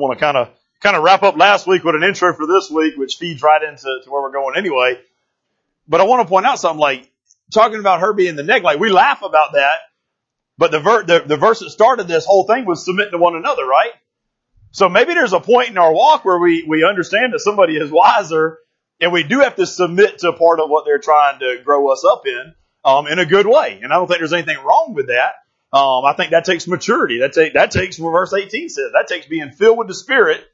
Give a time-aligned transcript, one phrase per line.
[0.00, 0.48] want to kind of
[0.80, 3.62] kind of wrap up last week with an intro for this week, which feeds right
[3.62, 4.98] into to where we're going anyway.
[5.86, 7.10] But I want to point out something like
[7.52, 8.62] talking about her being the neck.
[8.62, 9.78] Like we laugh about that,
[10.56, 13.36] but the, ver- the the verse that started this whole thing was submitting to one
[13.36, 13.92] another, right?
[14.72, 17.90] So maybe there's a point in our walk where we we understand that somebody is
[17.90, 18.58] wiser,
[19.00, 22.04] and we do have to submit to part of what they're trying to grow us
[22.04, 22.54] up in,
[22.84, 23.80] um, in a good way.
[23.82, 25.32] And I don't think there's anything wrong with that.
[25.72, 27.20] Um, I think that takes maturity.
[27.20, 28.92] That take that takes what verse 18 says.
[28.92, 30.44] That takes being filled with the Spirit.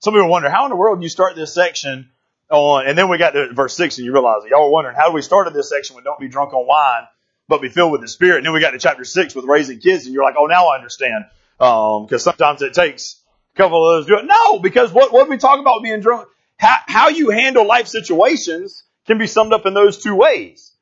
[0.00, 2.10] Some people wonder how in the world do you start this section
[2.50, 5.08] on, and then we got to verse six, and you realize y'all were wondering how
[5.08, 7.08] do we started this section with "Don't be drunk on wine,
[7.48, 9.80] but be filled with the Spirit." And then we got to chapter six with raising
[9.80, 11.24] kids, and you're like, "Oh, now I understand."
[11.56, 13.22] Because um, sometimes it takes
[13.54, 14.22] a couple of those.
[14.24, 16.28] No, because what what we talk about being drunk,
[16.58, 20.72] how how you handle life situations can be summed up in those two ways.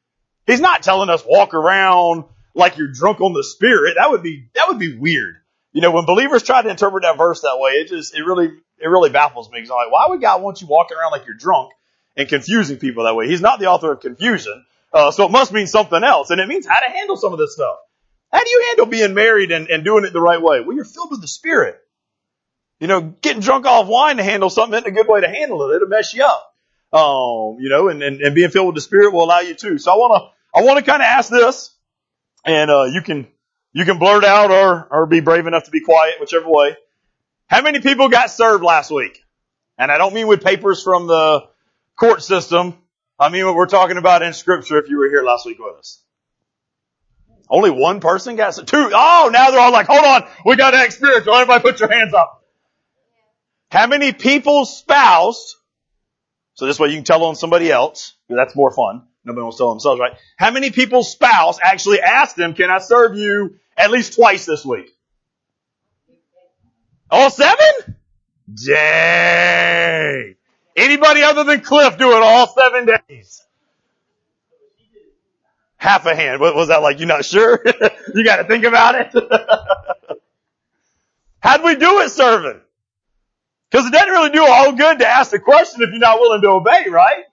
[0.45, 2.25] He's not telling us walk around
[2.57, 3.95] like you're drunk on the spirit.
[3.99, 5.37] That would be, that would be weird.
[5.73, 8.47] You know, when believers try to interpret that verse that way, it just, it really,
[8.47, 11.27] it really baffles me because I'm like, why would God want you walking around like
[11.27, 11.73] you're drunk
[12.17, 13.29] and confusing people that way?
[13.29, 14.65] He's not the author of confusion.
[14.93, 16.31] Uh, so it must mean something else.
[16.31, 17.77] And it means how to handle some of this stuff.
[18.33, 20.61] How do you handle being married and, and doing it the right way?
[20.61, 21.79] Well, you're filled with the Spirit.
[22.81, 25.71] You know, getting drunk off wine to handle something isn't a good way to handle
[25.71, 25.77] it.
[25.77, 26.55] It'll mess you up.
[26.93, 29.79] Um, you know, and, and, and being filled with the Spirit will allow you to.
[29.79, 31.76] So I want to, I want to kind of ask this
[32.47, 33.27] and uh, you can
[33.73, 36.77] you can blurt out or or be brave enough to be quiet, whichever way.
[37.49, 39.21] How many people got served last week?
[39.77, 41.47] And I don't mean with papers from the
[41.99, 42.79] court system.
[43.19, 44.79] I mean what we're talking about in Scripture.
[44.79, 46.03] If you were here last week with us,
[47.51, 48.69] only one person got served.
[48.69, 48.91] Two.
[48.95, 52.15] Oh, now they're all like, "Hold on, we got to spiritual." Everybody, put your hands
[52.15, 52.45] up.
[53.71, 55.57] How many people's spouse?
[56.55, 58.15] So this way you can tell on somebody else.
[58.29, 59.03] That's more fun.
[59.27, 60.13] Nobody wants to tell themselves, right?
[60.37, 64.65] How many people's spouse actually asked them, can I serve you at least twice this
[64.65, 64.95] week?
[67.11, 67.97] All seven?
[68.55, 70.37] Dang.
[70.77, 73.43] Anybody other than Cliff do it all seven days?
[75.77, 76.41] Half a hand.
[76.41, 77.01] What was that like?
[77.01, 77.61] You're not sure?
[78.15, 79.13] you got to think about it.
[81.41, 82.61] How'd we do it serving?
[83.71, 86.43] Because it doesn't really do all good to ask the question if you're not willing
[86.43, 87.25] to obey, right?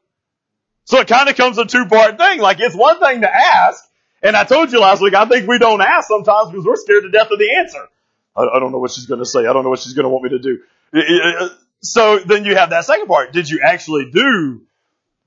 [0.85, 2.39] So it kind of comes a two part thing.
[2.39, 3.83] Like it's one thing to ask,
[4.21, 7.03] and I told you last week, I think we don't ask sometimes because we're scared
[7.03, 7.87] to death of the answer.
[8.35, 9.41] I, I don't know what she's going to say.
[9.41, 11.49] I don't know what she's going to want me to do.
[11.81, 13.33] So then you have that second part.
[13.33, 14.61] Did you actually do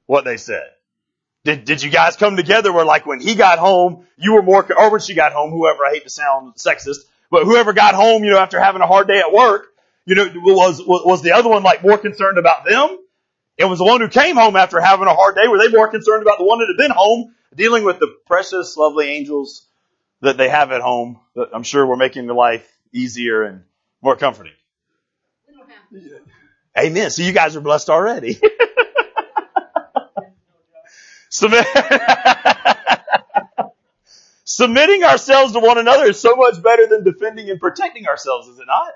[0.06, 0.70] what they said?
[1.44, 4.66] Did, did you guys come together where like when he got home, you were more,
[4.76, 8.24] or when she got home, whoever, I hate to sound sexist, but whoever got home,
[8.24, 9.66] you know, after having a hard day at work,
[10.06, 12.98] you know, was, was the other one like more concerned about them
[13.58, 15.48] it was the one who came home after having a hard day.
[15.48, 18.76] Were they more concerned about the one that had been home dealing with the precious,
[18.76, 19.66] lovely angels
[20.20, 23.64] that they have at home that I'm sure were making their life easier and
[24.02, 24.52] more comforting?
[26.78, 27.10] Amen.
[27.10, 28.38] So you guys are blessed already.
[34.44, 38.58] Submitting ourselves to one another is so much better than defending and protecting ourselves, is
[38.58, 38.88] it not?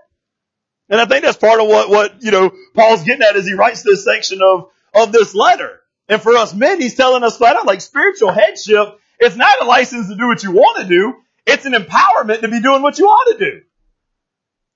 [0.91, 3.55] And I think that's part of what, what, you know, Paul's getting at as he
[3.55, 5.81] writes this section of, of this letter.
[6.09, 9.65] And for us men, he's telling us flat out, like spiritual headship, it's not a
[9.65, 11.15] license to do what you want to do.
[11.47, 13.61] It's an empowerment to be doing what you ought to do.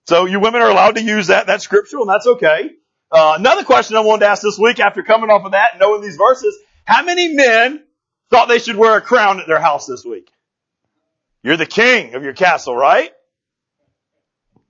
[0.07, 1.49] So you women are allowed to use that.
[1.49, 2.71] That's scriptural and that's okay.
[3.11, 5.81] Uh, another question I wanted to ask this week after coming off of that and
[5.81, 7.83] knowing these verses, how many men
[8.31, 10.31] thought they should wear a crown at their house this week?
[11.43, 13.11] You're the king of your castle, right?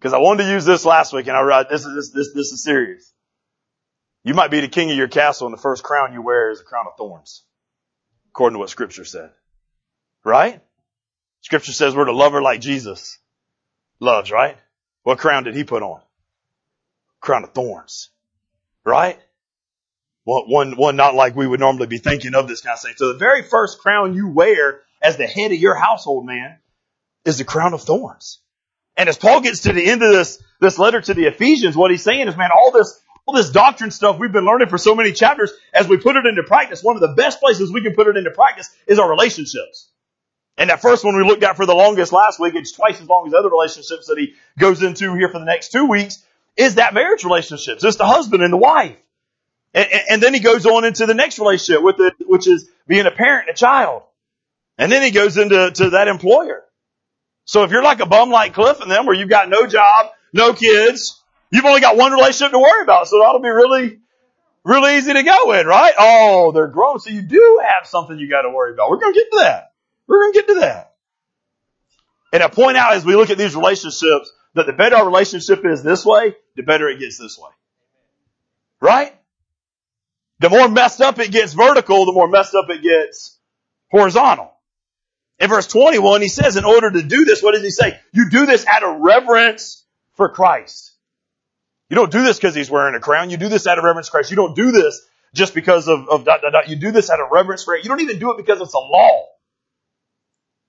[0.04, 2.34] Because I wanted to use this last week and I realized this is, this, this,
[2.34, 3.10] this is serious.
[4.22, 6.60] You might be the king of your castle and the first crown you wear is
[6.60, 7.42] a crown of thorns.
[8.28, 9.31] According to what scripture said.
[10.22, 10.60] Right?
[11.41, 13.19] Scripture says we're to love her like Jesus
[13.98, 14.59] loves, right?
[15.04, 16.03] What crown did he put on?
[17.22, 18.10] Crown of thorns.
[18.84, 19.19] Right?
[20.25, 22.93] One, one, one not like we would normally be thinking of this kind of thing.
[22.98, 26.59] So the very first crown you wear as the head of your household, man,
[27.25, 28.43] is the crown of thorns.
[28.97, 31.91] And as Paul gets to the end of this, this letter to the Ephesians, what
[31.91, 34.94] he's saying is, man, all this, all this doctrine stuff we've been learning for so
[34.94, 37.94] many chapters, as we put it into practice, one of the best places we can
[37.94, 39.88] put it into practice is our relationships.
[40.56, 43.08] And that first one we looked at for the longest last week, it's twice as
[43.08, 46.25] long as other relationships that he goes into here for the next two weeks,
[46.56, 47.82] is that marriage relationships.
[47.82, 48.96] It's the husband and the wife.
[49.73, 53.06] And, and then he goes on into the next relationship with it, which is being
[53.06, 54.02] a parent and a child.
[54.79, 56.62] And then he goes into to that employer.
[57.44, 60.06] So if you're like a bum like Cliff and them where you've got no job,
[60.32, 63.08] no kids, you've only got one relationship to worry about.
[63.08, 64.00] So that'll be really,
[64.64, 65.93] really easy to go in, right?
[65.99, 67.00] Oh, they're grown.
[67.00, 68.91] So you do have something you got to worry about.
[68.91, 69.73] We're going to get to that.
[70.06, 70.94] We're going to get to that.
[72.32, 75.64] And I point out as we look at these relationships, that the better our relationship
[75.64, 77.50] is this way, the better it gets this way.
[78.81, 79.14] Right?
[80.41, 83.38] The more messed up it gets vertical, the more messed up it gets
[83.91, 84.54] horizontal.
[85.40, 87.98] In verse 21, he says, in order to do this, what does he say?
[88.12, 89.84] You do this out of reverence
[90.14, 90.92] for Christ.
[91.90, 93.31] You don't do this because he's wearing a crown.
[93.31, 94.31] You do this out of reverence for Christ.
[94.31, 95.04] You don't do this
[95.34, 96.69] just because of, of dot, dot, dot.
[96.69, 97.84] You do this out of reverence for it.
[97.84, 99.26] You don't even do it because it's a law.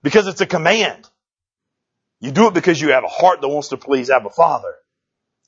[0.01, 1.07] Because it's a command.
[2.19, 4.73] You do it because you have a heart that wants to please Abba Father.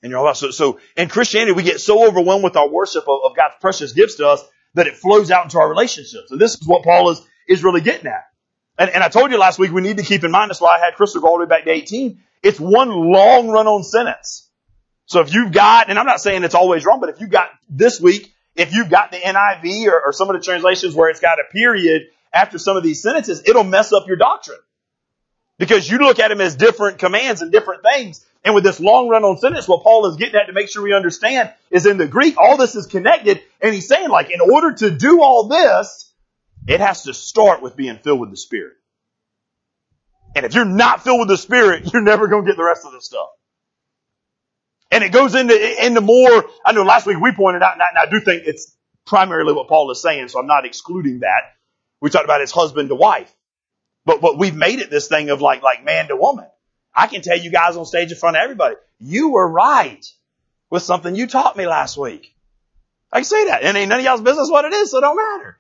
[0.04, 3.20] And you're all so, so in Christianity, we get so overwhelmed with our worship of,
[3.26, 4.44] of God's precious gifts to us
[4.76, 6.30] that it flows out into our relationships.
[6.30, 8.27] And this is what Paul is, is really getting at.
[8.78, 10.78] And, and I told you last week we need to keep in mind, that's why
[10.78, 12.22] I had Crystal go all the way back to 18.
[12.44, 14.48] It's one long run on sentence.
[15.06, 17.50] So if you've got, and I'm not saying it's always wrong, but if you've got
[17.70, 21.20] this week, if you've got the NIV or, or some of the translations where it's
[21.20, 22.04] got a period
[22.34, 24.60] after some of these sentences, it'll mess up your doctrine.
[25.58, 28.24] Because you look at them as different commands and different things.
[28.44, 30.84] And with this long run on sentence, what Paul is getting at to make sure
[30.84, 33.42] we understand is in the Greek, all this is connected.
[33.62, 36.07] And he's saying like, in order to do all this,
[36.68, 38.74] it has to start with being filled with the Spirit.
[40.36, 42.86] And if you're not filled with the Spirit, you're never going to get the rest
[42.86, 43.30] of the stuff.
[44.92, 47.88] And it goes into, into more, I know last week we pointed out, and I,
[47.90, 48.76] and I do think it's
[49.06, 51.56] primarily what Paul is saying, so I'm not excluding that.
[52.02, 53.34] We talked about his husband to wife.
[54.06, 56.48] But, but we've made it this thing of like, like man to woman.
[56.96, 60.06] I can tell you guys on stage in front of everybody, you were right
[60.70, 62.34] with something you taught me last week.
[63.12, 63.64] I can say that.
[63.64, 65.58] And ain't none of y'all's business what it is, so it don't matter.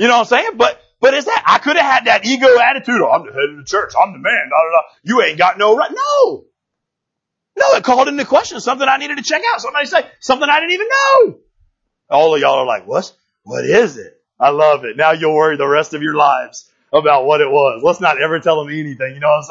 [0.00, 0.56] You know what I'm saying?
[0.56, 3.50] But, but is that, I could have had that ego attitude, oh, I'm the head
[3.50, 4.48] of the church, I'm the man.
[5.02, 5.90] You ain't got no right.
[5.90, 6.44] No.
[7.58, 9.60] No, it called into question something I needed to check out.
[9.60, 11.38] Somebody say something I didn't even know.
[12.08, 13.12] All of y'all are like, what?
[13.42, 14.18] What is it?
[14.38, 14.96] I love it.
[14.96, 17.82] Now you'll worry the rest of your lives about what it was.
[17.84, 19.12] Let's not ever tell them anything.
[19.12, 19.44] You know what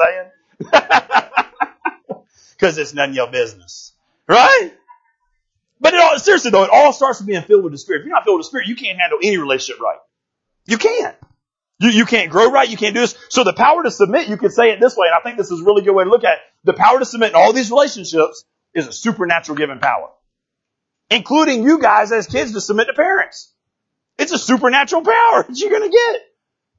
[0.71, 2.23] I'm saying?
[2.59, 3.93] Cause it's none of your business.
[4.27, 4.71] Right?
[5.79, 7.99] But it all, seriously though, it all starts with being filled with the Spirit.
[7.99, 9.99] If you're not filled with the Spirit, you can't handle any relationship right.
[10.65, 11.15] You can't.
[11.79, 12.69] You, you can't grow right.
[12.69, 13.15] You can't do this.
[13.29, 15.49] So the power to submit, you could say it this way, and I think this
[15.49, 16.39] is a really good way to look at it.
[16.65, 20.09] The power to submit in all these relationships is a supernatural given power.
[21.09, 23.53] Including you guys as kids to submit to parents.
[24.17, 26.21] It's a supernatural power that you're going to get.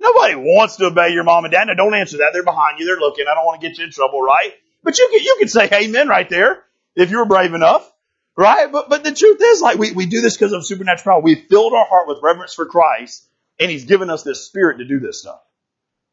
[0.00, 1.66] Nobody wants to obey your mom and dad.
[1.66, 2.30] Now don't answer that.
[2.32, 2.86] They're behind you.
[2.86, 3.24] They're looking.
[3.30, 4.52] I don't want to get you in trouble, right?
[4.82, 6.62] But you can, you can say amen right there
[6.94, 7.90] if you were brave enough,
[8.36, 8.70] right?
[8.70, 11.22] But, but the truth is like we, we do this because of supernatural power.
[11.22, 13.26] We filled our heart with reverence for Christ
[13.60, 15.40] and he's given us this spirit to do this stuff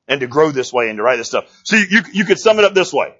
[0.07, 1.45] and to grow this way and to write this stuff.
[1.63, 3.15] So you, you, you could sum it up this way.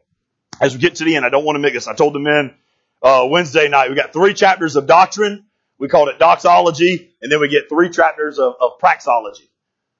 [0.60, 1.88] As we get to the end, I don't want to make this.
[1.88, 2.54] I told the men,
[3.02, 5.46] uh, Wednesday night, we got three chapters of doctrine.
[5.80, 9.48] We called it doxology, and then we get three chapters of, of praxology.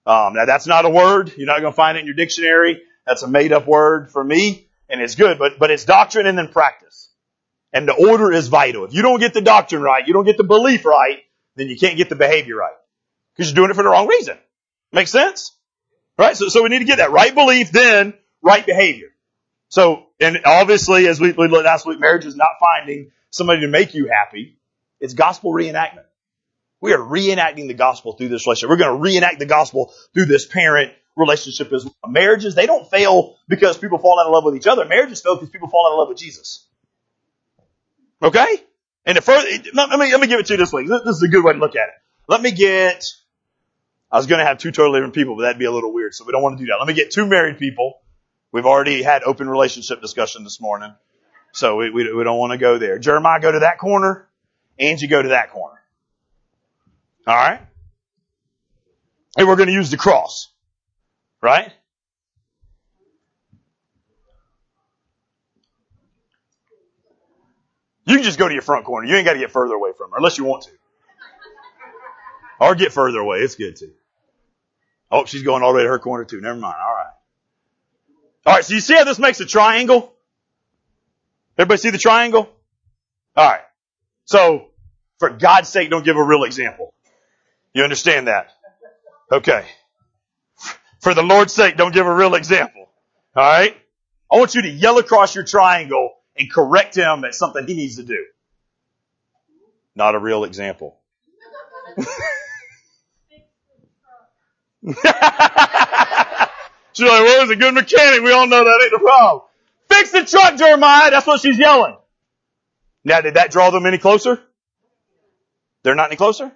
[0.08, 1.32] Um, now that's not a word.
[1.38, 2.82] You're not going to find it in your dictionary.
[3.06, 6.38] That's a made up word for me, and it's good, but, but it's doctrine and
[6.38, 7.12] then practice.
[7.72, 8.86] And the order is vital.
[8.86, 11.20] If you don't get the doctrine right, you don't get the belief right,
[11.56, 12.74] then you can't get the behavior right.
[13.38, 14.38] Because you're doing it for the wrong reason.
[14.92, 15.56] Make sense?
[16.18, 16.36] Right?
[16.36, 19.10] So, so we need to get that right belief, then right behavior.
[19.70, 23.68] So, and obviously, as we, we looked last week, marriage is not finding somebody to
[23.68, 24.58] make you happy.
[25.00, 26.06] It's gospel reenactment.
[26.80, 28.70] We are reenacting the gospel through this relationship.
[28.70, 31.96] We're going to reenact the gospel through this parent relationship as well.
[32.08, 34.86] Marriages, they don't fail because people fall out of love with each other.
[34.86, 36.66] Marriages fail because people fall out of love with Jesus.
[38.22, 38.64] Okay?
[39.06, 40.86] And the further, let me, let me give it to you this way.
[40.86, 41.96] This is a good way to look at it.
[42.28, 43.06] Let me get,
[44.12, 46.14] I was going to have two totally different people, but that'd be a little weird.
[46.14, 46.78] So we don't want to do that.
[46.80, 48.00] Let me get two married people.
[48.52, 50.94] We've already had open relationship discussion this morning.
[51.52, 53.00] So we, we, we don't want to go there.
[53.00, 54.30] Jeremiah, go to that corner.
[54.80, 55.82] Angie, go to that corner.
[57.26, 57.60] All right?
[59.38, 60.50] And we're going to use the cross.
[61.42, 61.72] Right?
[68.06, 69.06] You can just go to your front corner.
[69.06, 70.72] You ain't got to get further away from her unless you want to.
[72.60, 73.40] Or get further away.
[73.40, 73.92] It's good too.
[75.12, 76.42] Oh, she's going all the way to her corner too.
[76.42, 76.76] Never mind.
[76.80, 77.14] All right.
[78.46, 78.66] All right.
[78.66, 80.14] So you see how this makes a triangle?
[81.58, 82.50] Everybody see the triangle?
[83.36, 83.62] All right.
[84.26, 84.68] So
[85.20, 86.94] for God's sake, don't give a real example.
[87.74, 88.52] You understand that?
[89.32, 89.66] Okay.
[91.02, 92.90] For the Lord's sake, don't give a real example.
[93.36, 93.78] Alright?
[94.32, 97.98] I want you to yell across your triangle and correct him at something he needs
[97.98, 98.26] to do.
[99.96, 100.98] Not a real example.
[106.94, 108.24] She's like, well, he's a good mechanic.
[108.24, 109.44] We all know that ain't the problem.
[109.90, 111.12] Fix the truck, Jeremiah.
[111.12, 111.96] That's what she's yelling.
[113.04, 114.42] Now, did that draw them any closer?
[115.84, 116.52] They're not any closer?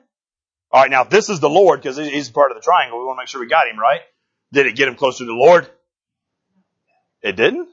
[0.72, 3.18] All right, now this is the Lord, because he's part of the triangle, we want
[3.18, 4.02] to make sure we got him right.
[4.52, 5.70] Did it get him closer to the Lord?
[7.22, 7.68] It didn't?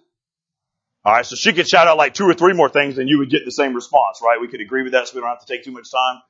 [1.06, 3.30] Alright, so she could shout out like two or three more things and you would
[3.30, 4.40] get the same response, right?
[4.40, 6.20] We could agree with that so we don't have to take too much time.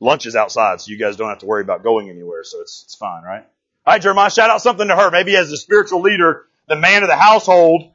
[0.00, 2.82] Lunch is outside, so you guys don't have to worry about going anywhere, so it's,
[2.84, 3.46] it's fine, right?
[3.86, 5.10] Alright, Jeremiah, shout out something to her.
[5.10, 7.90] Maybe as the spiritual leader, the man of the household,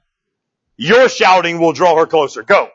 [0.77, 2.43] your shouting will draw her closer.
[2.43, 2.69] Go.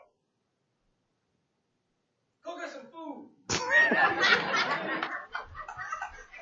[2.43, 3.59] Go get some food.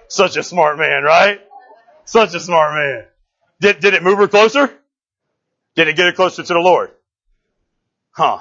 [0.08, 1.42] Such a smart man, right?
[2.06, 3.06] Such a smart man.
[3.62, 4.72] Did, did it move her closer?
[5.76, 6.92] Did it get her closer to the Lord?
[8.12, 8.40] Huh.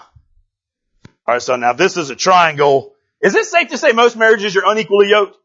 [1.28, 2.94] Alright, so now this is a triangle.
[3.22, 5.38] Is it safe to say most marriages are unequally yoked?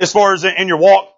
[0.00, 1.14] As far as in, in your walk?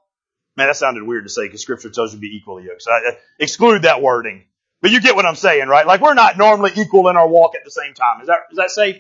[0.57, 2.83] Man, that sounded weird to say because scripture tells you to be equally yoked.
[2.83, 4.45] So I, I exclude that wording.
[4.83, 5.87] But you get what I'm saying, right?
[5.87, 8.21] Like we're not normally equal in our walk at the same time.
[8.21, 8.97] Is that, is that safe?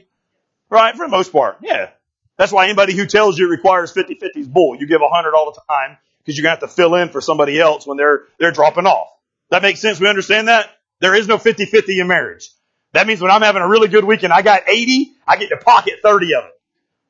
[0.70, 0.96] Right?
[0.96, 1.58] For the most part.
[1.60, 1.90] Yeah.
[2.38, 4.74] That's why anybody who tells you it requires 50-50 is bull.
[4.74, 7.20] You give 100 all the time because you're going to have to fill in for
[7.20, 9.08] somebody else when they're, they're dropping off.
[9.50, 10.00] That makes sense?
[10.00, 10.70] We understand that?
[11.00, 12.50] There is no 50-50 in marriage.
[12.92, 15.58] That means when I'm having a really good weekend, I got 80, I get to
[15.58, 16.53] pocket 30 of it.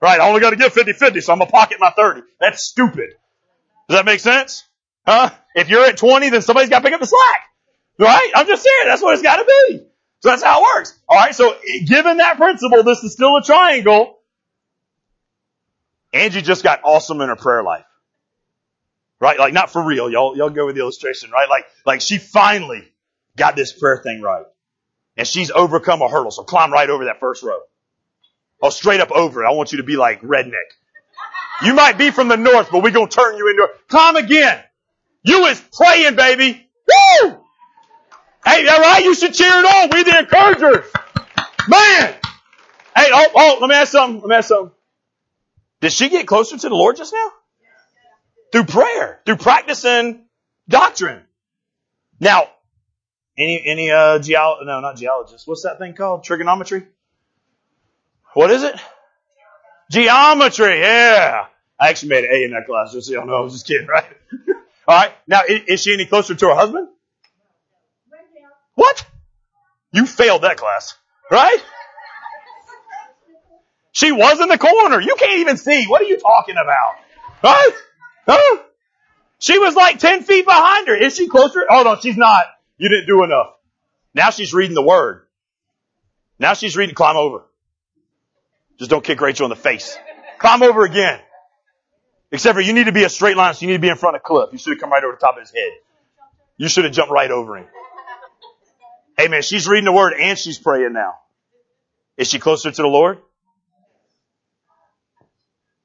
[0.05, 0.21] Right?
[0.21, 2.21] I only got to give 50-50, so I'm going to pocket my 30.
[2.39, 3.15] That's stupid.
[3.89, 4.63] Does that make sense?
[5.07, 5.31] Huh?
[5.55, 7.41] If you're at 20, then somebody's got to pick up the slack.
[7.99, 8.31] Right?
[8.35, 9.79] I'm just saying, that's what it's got to be.
[10.21, 10.99] So that's how it works.
[11.11, 11.57] Alright, so
[11.87, 14.19] given that principle, this is still a triangle.
[16.13, 17.87] Angie just got awesome in her prayer life.
[19.21, 19.39] Right?
[19.39, 20.11] Like not for real.
[20.11, 21.49] Y'all, y'all go with the illustration, right?
[21.49, 22.87] Like, like she finally
[23.39, 24.45] got this prayer thing right.
[25.17, 26.31] And she's overcome a hurdle.
[26.31, 27.61] So climb right over that first row.
[28.63, 29.47] Oh, straight up over it.
[29.47, 30.71] I want you to be like redneck.
[31.63, 34.63] You might be from the north, but we're gonna turn you into climb again.
[35.23, 36.69] You is praying, baby.
[37.23, 37.39] Woo!
[38.45, 39.91] Hey, all right, you should cheer it on.
[39.91, 40.85] We the encouragers.
[41.69, 42.15] Man!
[42.95, 44.21] Hey, oh, oh, let me ask something.
[44.21, 44.75] Let me ask something.
[45.81, 47.31] Did she get closer to the Lord just now?
[48.53, 50.27] Through prayer, through practicing
[50.69, 51.23] doctrine.
[52.21, 52.49] Now,
[53.37, 55.47] any, any, uh, geol, no, not geologists.
[55.47, 56.23] What's that thing called?
[56.23, 56.87] Trigonometry?
[58.35, 58.75] What is it?
[59.91, 61.47] Geometry, yeah.
[61.81, 63.37] I actually made an A in that class, just so y'all know.
[63.37, 64.05] I was just kidding, right?
[64.89, 66.89] Alright, now, is, is she any closer to her husband?
[68.75, 69.07] What?
[69.93, 70.97] You failed that class,
[71.31, 71.59] right?
[73.93, 75.01] She was in the corner.
[75.01, 75.87] You can't even see.
[75.87, 76.95] What are you talking about?
[77.45, 77.71] Right?
[78.27, 78.63] Huh?
[79.39, 80.97] She was like 10 feet behind her.
[80.97, 81.65] Is she closer?
[81.71, 82.47] Oh no, she's not.
[82.77, 83.55] You didn't do enough.
[84.13, 85.27] Now she's reading the word.
[86.41, 87.45] Now she's reading, climb over.
[88.79, 89.97] Just don't kick Rachel in the face.
[90.39, 91.21] Climb over again.
[92.33, 93.97] Except for you need to be a straight line, so you need to be in
[93.97, 94.51] front of Cliff.
[94.53, 95.73] You should have come right over the top of his head.
[96.57, 97.67] You should have jumped right over him.
[99.17, 101.15] Hey man, she's reading the word and she's praying now.
[102.17, 103.19] Is she closer to the Lord?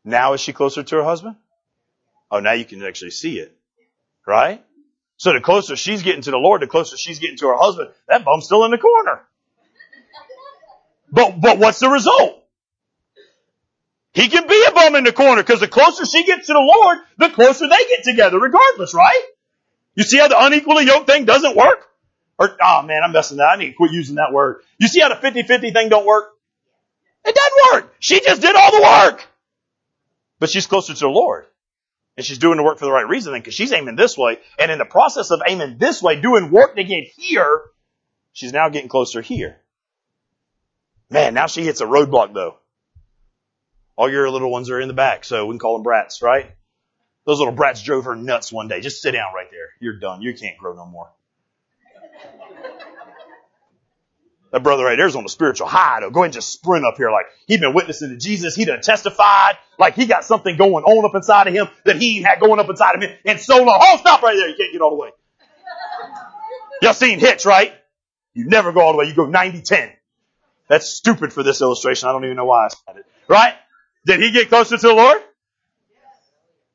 [0.03, 1.36] Now is she closer to her husband?
[2.31, 3.55] Oh, now you can actually see it.
[4.25, 4.63] Right?
[5.17, 7.89] So the closer she's getting to the Lord, the closer she's getting to her husband.
[8.08, 9.22] That bum's still in the corner.
[11.12, 12.38] But, but what's the result?
[14.19, 16.59] He can be a bum in the corner because the closer she gets to the
[16.59, 19.23] Lord, the closer they get together regardless, right?
[19.95, 21.88] You see how the unequally yoked thing doesn't work?
[22.38, 23.47] Or, oh man, I'm messing that.
[23.47, 24.61] I need to quit using that word.
[24.77, 26.31] You see how the 50-50 thing don't work?
[27.23, 27.95] It doesn't work.
[27.99, 29.25] She just did all the work.
[30.38, 31.45] But she's closer to the Lord.
[32.17, 34.39] And she's doing the work for the right reason then because she's aiming this way.
[34.57, 37.61] And in the process of aiming this way, doing work to get here,
[38.33, 39.61] she's now getting closer here.
[41.09, 42.58] Man, now she hits a roadblock though.
[43.99, 46.49] All your little ones are in the back, so we can call them brats, right?
[47.25, 48.79] Those little brats drove her nuts one day.
[48.79, 49.67] Just sit down right there.
[49.81, 50.21] You're done.
[50.21, 51.11] You can't grow no more.
[54.51, 56.09] That brother right there's on a spiritual high though.
[56.09, 58.55] Go ahead and just sprint up here like he'd been witnessing to Jesus.
[58.55, 62.23] He done testified like he got something going on up inside of him that he
[62.23, 63.79] had going up inside of him and so long.
[63.79, 64.49] Oh, stop right there.
[64.49, 65.09] You can't get all the way.
[66.81, 67.75] Y'all seen Hitch, right?
[68.33, 69.05] You never go all the way.
[69.05, 69.91] You go 90-10.
[70.67, 72.09] That's stupid for this illustration.
[72.09, 73.05] I don't even know why I said it.
[73.27, 73.53] Right?
[74.05, 75.21] Did he get closer to the Lord?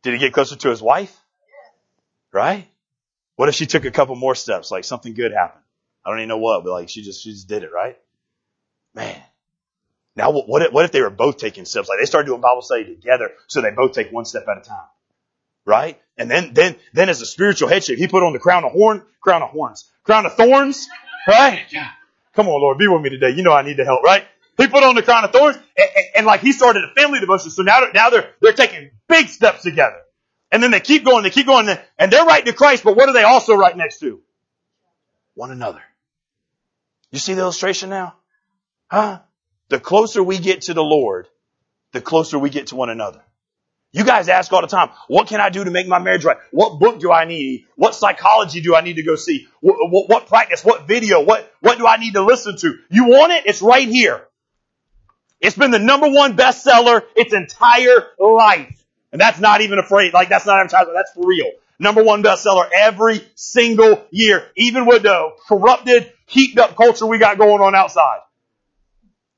[0.03, 1.17] Did he get closer to his wife?
[2.33, 2.69] Right?
[3.37, 5.63] What if she took a couple more steps, like something good happened?
[6.05, 7.97] I don't even know what, but like she just, she just did it, right?
[8.95, 9.21] Man.
[10.15, 11.89] Now what, what if, what if they were both taking steps?
[11.89, 14.61] Like they started doing Bible study together, so they both take one step at a
[14.61, 14.87] time.
[15.65, 16.01] Right?
[16.19, 19.03] And then, then, then as a spiritual headship, he put on the crown of horn,
[19.21, 20.89] crown of horns, crown of thorns,
[21.27, 21.65] right?
[21.71, 21.89] Yeah.
[22.35, 23.31] Come on, Lord, be with me today.
[23.31, 24.25] You know I need the help, right?
[24.57, 25.65] He put on the crown of thorns, and,
[25.97, 27.51] and, and like he started a family devotion.
[27.51, 30.01] So now, now they're they're taking big steps together,
[30.53, 31.69] and then they keep going, they keep going,
[31.99, 32.85] and they're right to Christ.
[32.85, 34.21] But what are they also right next to?
[35.35, 35.83] One another.
[37.11, 38.15] You see the illustration now?
[38.91, 39.21] Huh?
[39.69, 41.29] The closer we get to the Lord,
[41.93, 43.23] the closer we get to one another.
[43.93, 46.37] You guys ask all the time, what can I do to make my marriage right?
[46.51, 47.67] What book do I need?
[47.77, 49.47] What psychology do I need to go see?
[49.61, 50.65] What, what, what, practice?
[50.65, 51.23] What video?
[51.23, 52.75] What, what do I need to listen to?
[52.91, 53.47] You want it?
[53.47, 54.27] It's right here.
[55.41, 58.85] It's been the number one bestseller its entire life.
[59.13, 61.51] And that's not even afraid, like that's not advertisement, that's for real.
[61.79, 67.39] Number one bestseller every single year, even with the corrupted, heaped up culture we got
[67.39, 68.21] going on outside.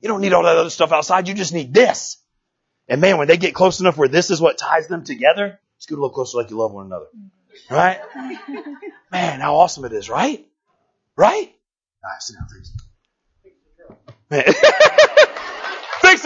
[0.00, 2.18] You don't need all that other stuff outside, you just need this.
[2.88, 5.86] And man, when they get close enough where this is what ties them together, it's
[5.86, 7.06] good to look closer like you love one another.
[7.70, 8.00] Right?
[9.12, 10.46] Man, how awesome it is, right?
[11.16, 11.54] Right?
[12.04, 12.46] Alright, sit down,
[14.30, 15.12] please.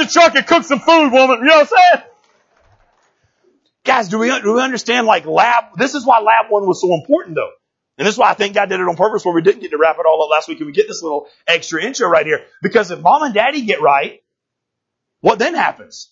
[0.01, 1.41] The truck and cook some food, woman.
[1.41, 2.05] You know what I'm saying?
[3.85, 6.95] Guys, do we, do we understand like lab, this is why lab one was so
[6.95, 7.51] important though.
[7.99, 9.73] And this is why I think God did it on purpose where we didn't get
[9.73, 12.25] to wrap it all up last week and we get this little extra intro right
[12.25, 12.41] here.
[12.63, 14.23] Because if mom and daddy get right,
[15.21, 16.11] what then happens?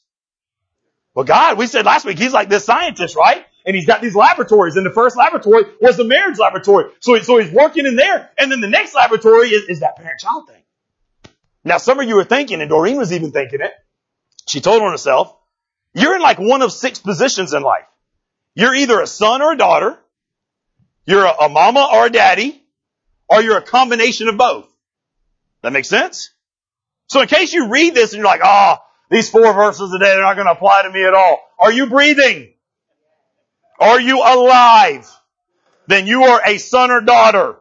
[1.14, 3.44] Well, God, we said last week, He's like this scientist, right?
[3.64, 4.76] And He's got these laboratories.
[4.76, 6.92] And the first laboratory was the marriage laboratory.
[7.00, 8.30] So, so He's working in there.
[8.38, 10.62] And then the next laboratory is, is that parent-child thing.
[11.68, 13.72] Now, some of you are thinking, and Doreen was even thinking it.
[14.46, 15.36] She told on herself,
[15.92, 17.84] you're in like one of six positions in life.
[18.54, 19.98] You're either a son or a daughter.
[21.04, 22.62] You're a, a mama or a daddy.
[23.28, 24.66] Or you're a combination of both.
[25.62, 26.30] That makes sense?
[27.08, 28.76] So in case you read this and you're like, oh,
[29.10, 31.38] these four verses a day, they're not going to apply to me at all.
[31.58, 32.54] Are you breathing?
[33.78, 35.10] Are you alive?
[35.86, 37.56] Then you are a son or daughter.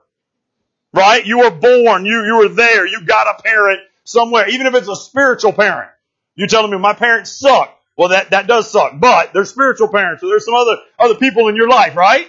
[0.93, 1.25] Right?
[1.25, 2.05] You were born.
[2.05, 2.87] You, you were there.
[2.87, 4.49] You got a parent somewhere.
[4.49, 5.91] Even if it's a spiritual parent.
[6.35, 7.73] You're telling me my parents suck.
[7.97, 11.47] Well, that, that does suck, but they're spiritual parents, or there's some other, other people
[11.47, 12.27] in your life, right?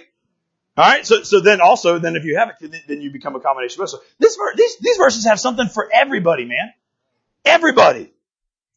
[0.75, 3.83] Alright, so, so then also, then if you have it, then you become a combination
[3.83, 3.89] of.
[3.89, 6.73] So this, these, these verses have something for everybody, man.
[7.45, 8.11] Everybody.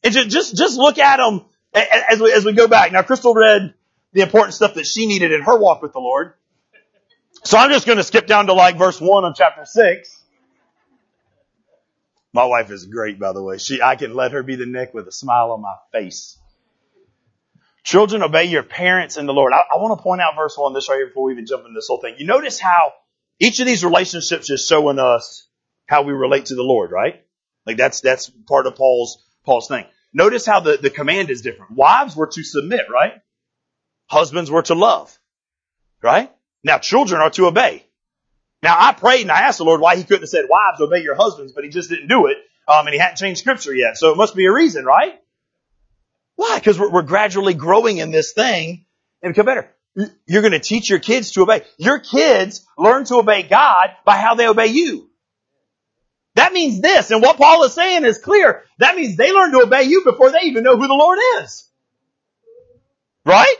[0.04, 2.92] And just, just, just look at them as we, as we go back.
[2.92, 3.73] Now, Crystal read
[4.12, 6.35] the important stuff that she needed in her walk with the Lord.
[7.44, 10.22] So I'm just going to skip down to like verse one of chapter six.
[12.32, 13.58] My wife is great, by the way.
[13.58, 16.38] She, I can let her be the neck with a smile on my face.
[17.84, 19.52] Children, obey your parents in the Lord.
[19.52, 21.64] I, I want to point out verse one, this right here before we even jump
[21.64, 22.14] into this whole thing.
[22.18, 22.92] You notice how
[23.38, 25.47] each of these relationships is showing us
[25.86, 27.23] how we relate to the Lord, right?
[27.66, 29.84] Like that's, that's part of Paul's Paul's thing.
[30.12, 31.73] Notice how the, the command is different.
[31.73, 33.14] Wives were to submit, right?
[34.06, 35.16] Husbands were to love,
[36.02, 36.30] right?
[36.62, 37.84] Now children are to obey.
[38.62, 41.02] Now I prayed and I asked the Lord why he couldn't have said wives obey
[41.02, 42.36] your husbands, but he just didn't do it.
[42.68, 43.96] Um, and he hadn't changed scripture yet.
[43.96, 45.18] So it must be a reason, right?
[46.36, 46.58] Why?
[46.58, 48.86] Because we're, we're gradually growing in this thing
[49.20, 49.68] and become better.
[50.26, 51.62] You're going to teach your kids to obey.
[51.76, 55.10] Your kids learn to obey God by how they obey you.
[56.34, 58.62] That means this, and what Paul is saying is clear.
[58.78, 61.68] That means they learn to obey you before they even know who the Lord is.
[63.26, 63.56] Right?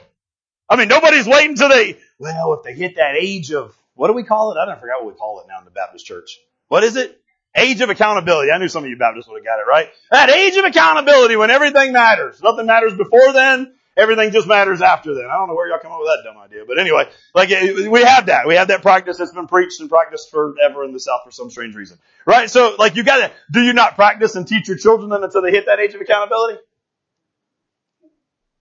[0.71, 4.15] I mean, nobody's waiting till they, well, if they hit that age of, what do
[4.15, 4.59] we call it?
[4.59, 6.41] I don't forget what we call it now in the Baptist church.
[6.67, 7.21] What is it?
[7.57, 8.51] Age of accountability.
[8.51, 9.91] I knew some of you Baptists would have got it right.
[10.11, 12.43] That age of accountability when everything matters.
[12.43, 13.75] Nothing matters before then.
[13.97, 15.27] Everything just matters after then.
[15.27, 18.03] I don't know where y'all come up with that dumb idea, but anyway, like we
[18.03, 18.49] have that.
[18.49, 21.49] We have that practice that's been preached and practiced forever in the South for some
[21.49, 22.51] strange reason, right?
[22.51, 23.31] So, like, you gotta.
[23.53, 26.01] Do you not practice and teach your children then until they hit that age of
[26.01, 26.59] accountability?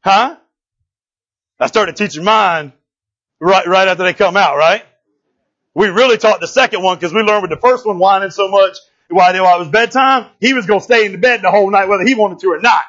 [0.01, 0.36] Huh?
[1.60, 2.73] I started teaching mine
[3.39, 4.84] right right after they come out, right?
[5.74, 8.50] We really taught the second one because we learned with the first one whining so
[8.50, 8.78] much
[9.12, 12.04] while it was bedtime, he was gonna stay in the bed the whole night whether
[12.04, 12.84] he wanted to or not.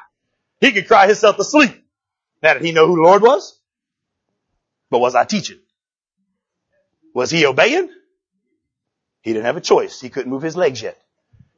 [0.61, 1.71] He could cry himself to sleep.
[2.41, 3.57] Now, did he know who the Lord was?
[4.89, 5.59] But was I teaching?
[7.13, 7.89] Was he obeying?
[9.21, 9.99] He didn't have a choice.
[10.01, 10.99] He couldn't move his legs yet.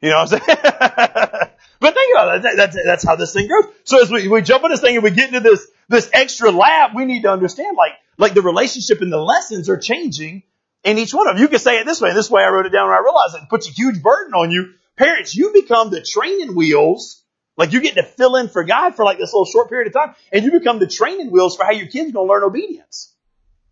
[0.01, 0.59] You know what I'm saying?
[1.79, 2.55] but think about that.
[2.55, 3.71] That's, that's how this thing goes.
[3.83, 6.51] So as we, we jump in this thing and we get into this, this extra
[6.51, 10.43] lab, we need to understand like, like the relationship and the lessons are changing
[10.85, 11.41] in each one of them.
[11.41, 12.09] You can say it this way.
[12.09, 14.33] and This way I wrote it down and I realized it puts a huge burden
[14.33, 14.73] on you.
[14.95, 17.23] Parents, you become the training wheels
[17.57, 19.93] like you get to fill in for God for like this little short period of
[19.93, 23.13] time and you become the training wheels for how your kids gonna learn obedience.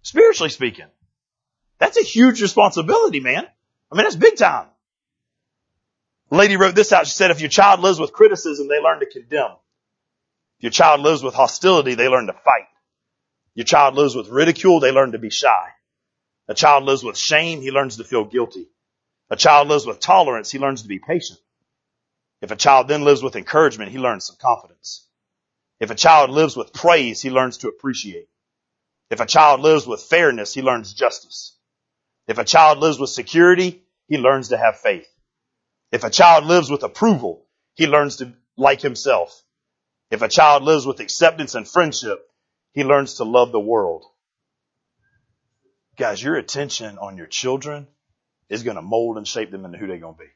[0.01, 0.87] Spiritually speaking.
[1.79, 3.45] That's a huge responsibility, man.
[3.91, 4.67] I mean, that's big time.
[6.31, 7.05] A lady wrote this out.
[7.05, 9.51] She said, if your child lives with criticism, they learn to condemn.
[10.57, 12.67] If your child lives with hostility, they learn to fight.
[13.53, 15.67] Your child lives with ridicule, they learn to be shy.
[16.47, 18.67] A child lives with shame, he learns to feel guilty.
[19.29, 21.39] A child lives with tolerance, he learns to be patient.
[22.41, 25.07] If a child then lives with encouragement, he learns some confidence.
[25.79, 28.27] If a child lives with praise, he learns to appreciate.
[29.09, 31.57] If a child lives with fairness, he learns justice.
[32.27, 35.07] If a child lives with security, he learns to have faith.
[35.91, 39.43] If a child lives with approval, he learns to like himself.
[40.11, 42.19] If a child lives with acceptance and friendship,
[42.73, 44.05] he learns to love the world.
[45.95, 47.87] Guys, your attention on your children
[48.49, 50.29] is going to mold and shape them into who they're going to be.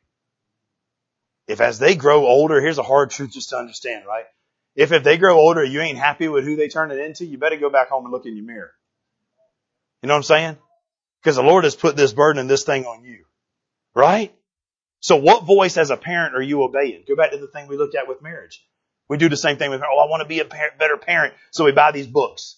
[1.47, 4.25] If as they grow older, here's a hard truth just to understand, right?
[4.75, 7.37] If if they grow older, you ain't happy with who they turn it into, you
[7.37, 8.71] better go back home and look in your mirror.
[10.03, 10.57] You know what I'm saying?
[11.21, 13.25] Because the Lord has put this burden and this thing on you.
[13.95, 14.35] Right?
[14.99, 17.03] So what voice as a parent are you obeying?
[17.07, 18.63] Go back to the thing we looked at with marriage.
[19.09, 21.33] We do the same thing with, oh, I want to be a better parent.
[21.51, 22.57] So we buy these books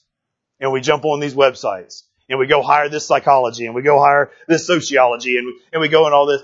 [0.59, 3.99] and we jump on these websites and we go hire this psychology and we go
[3.99, 6.41] hire this sociology and and we go in all this.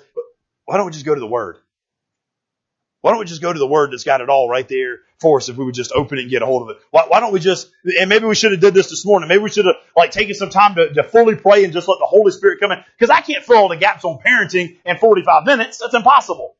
[0.65, 1.57] Why don't we just go to the Word?
[3.01, 5.37] Why don't we just go to the Word that's got it all right there for
[5.37, 6.81] us if we would just open it and get a hold of it?
[6.89, 7.69] Why, why don't we just,
[7.99, 9.29] and maybe we should have did this this morning.
[9.29, 11.99] Maybe we should have like taken some time to, to fully pray and just let
[11.99, 12.83] the Holy Spirit come in.
[12.99, 15.77] Cause I can't fill all the gaps on parenting in 45 minutes.
[15.77, 16.55] That's impossible.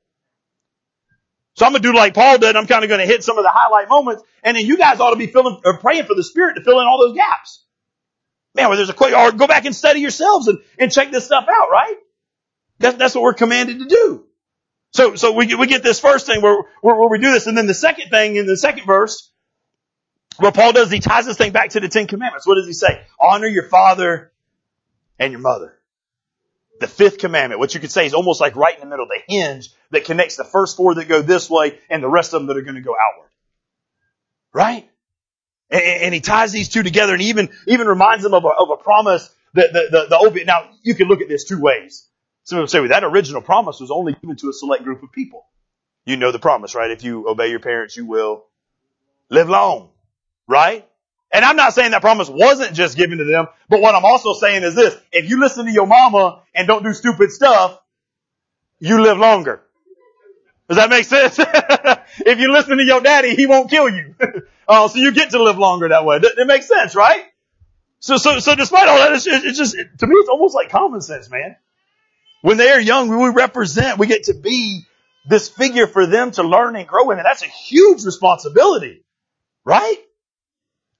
[1.55, 2.55] So I'm gonna do like Paul did.
[2.55, 5.11] I'm kind of gonna hit some of the highlight moments, and then you guys ought
[5.11, 7.64] to be filling or praying for the Spirit to fill in all those gaps.
[8.55, 11.25] Man, where there's a quick, or go back and study yourselves and, and check this
[11.25, 11.95] stuff out, right?
[12.79, 14.25] That's, what we're commanded to do.
[14.91, 17.47] So, so we, we get this first thing where, where, where we do this.
[17.47, 19.29] And then the second thing in the second verse,
[20.37, 22.47] what Paul does, he ties this thing back to the Ten Commandments.
[22.47, 23.05] What does he say?
[23.19, 24.31] Honor your father
[25.19, 25.77] and your mother.
[26.79, 29.21] The fifth commandment, which you could say is almost like right in the middle, the
[29.27, 32.47] hinge that connects the first four that go this way and the rest of them
[32.47, 33.29] that are going to go outward.
[34.53, 34.89] Right?
[35.69, 38.69] And, and he ties these two together and even, even reminds them of a, of
[38.69, 42.07] a promise that the, the, the, the now you can look at this two ways.
[42.43, 45.11] Some people say, well, that original promise was only given to a select group of
[45.11, 45.45] people.
[46.05, 46.91] You know the promise, right?
[46.91, 48.45] If you obey your parents, you will
[49.29, 49.89] live long,
[50.47, 50.87] right?
[51.31, 54.33] And I'm not saying that promise wasn't just given to them, but what I'm also
[54.33, 57.79] saying is this, if you listen to your mama and don't do stupid stuff,
[58.79, 59.61] you live longer.
[60.69, 61.37] Does that make sense?
[62.25, 64.15] if you listen to your daddy, he won't kill you.
[64.67, 66.19] uh, so you get to live longer that way.
[66.21, 67.23] It makes sense, right?
[67.99, 71.01] So, so, so despite all that, it's, it's just, to me, it's almost like common
[71.01, 71.55] sense, man.
[72.41, 74.81] When they are young, we represent, we get to be
[75.27, 77.17] this figure for them to learn and grow in.
[77.17, 79.03] And that's a huge responsibility.
[79.63, 79.97] Right?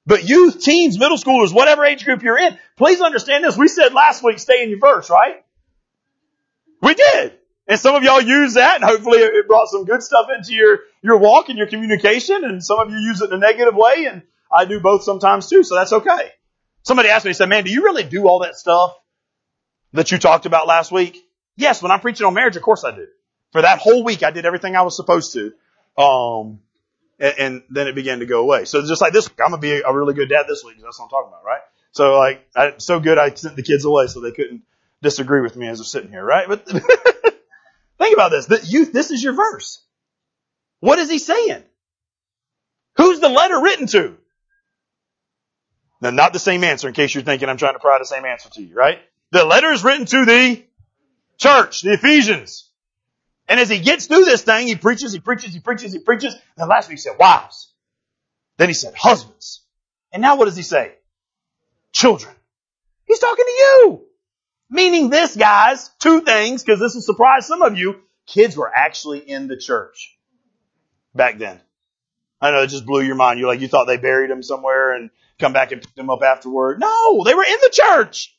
[0.08, 3.58] But youth, teens, middle schoolers, whatever age group you're in, please understand this.
[3.58, 5.43] We said last week, stay in your verse, right?
[6.82, 7.38] We did.
[7.67, 10.80] And some of y'all use that and hopefully it brought some good stuff into your,
[11.01, 12.43] your walk and your communication.
[12.43, 14.06] And some of you use it in a negative way.
[14.06, 15.63] And I do both sometimes too.
[15.63, 16.32] So that's okay.
[16.84, 18.95] Somebody asked me, said, man, do you really do all that stuff
[19.93, 21.17] that you talked about last week?
[21.58, 23.08] Yes, when I'm preaching on marriage, of course I do.
[23.51, 25.54] For that whole week, I did everything I was supposed to.
[25.99, 26.60] Um,
[27.19, 28.65] and, and, then it began to go away.
[28.65, 30.75] So just like this week, I'm gonna be a really good dad this week.
[30.84, 31.62] That's what I'm talking about, right?
[31.93, 34.63] So like, I, so good, I sent the kids away so they couldn't
[35.01, 36.45] disagree with me as they're sitting here, right?
[36.49, 36.67] But
[37.97, 38.45] think about this.
[38.45, 39.81] The youth, this is your verse.
[40.79, 41.63] What is he saying?
[42.97, 44.17] Who's the letter written to?
[46.01, 48.25] Now, not the same answer in case you're thinking I'm trying to provide the same
[48.25, 48.99] answer to you, right?
[49.31, 50.63] The letter is written to the
[51.38, 52.69] church, the Ephesians.
[53.47, 56.34] And as he gets through this thing, he preaches, he preaches, he preaches, he preaches.
[56.34, 57.71] And then last week he said, wives.
[58.58, 59.62] Then he said, husbands.
[60.12, 60.93] And now what does he say?
[61.91, 62.34] Children.
[63.05, 64.01] He's talking to you.
[64.69, 68.01] Meaning this, guys, two things, because this will surprise some of you.
[68.25, 70.17] Kids were actually in the church
[71.13, 71.62] back then.
[72.41, 73.39] I know it just blew your mind.
[73.39, 76.21] You're like, you thought they buried them somewhere and come back and pick them up
[76.23, 76.80] afterward.
[76.80, 78.36] No, they were in the church.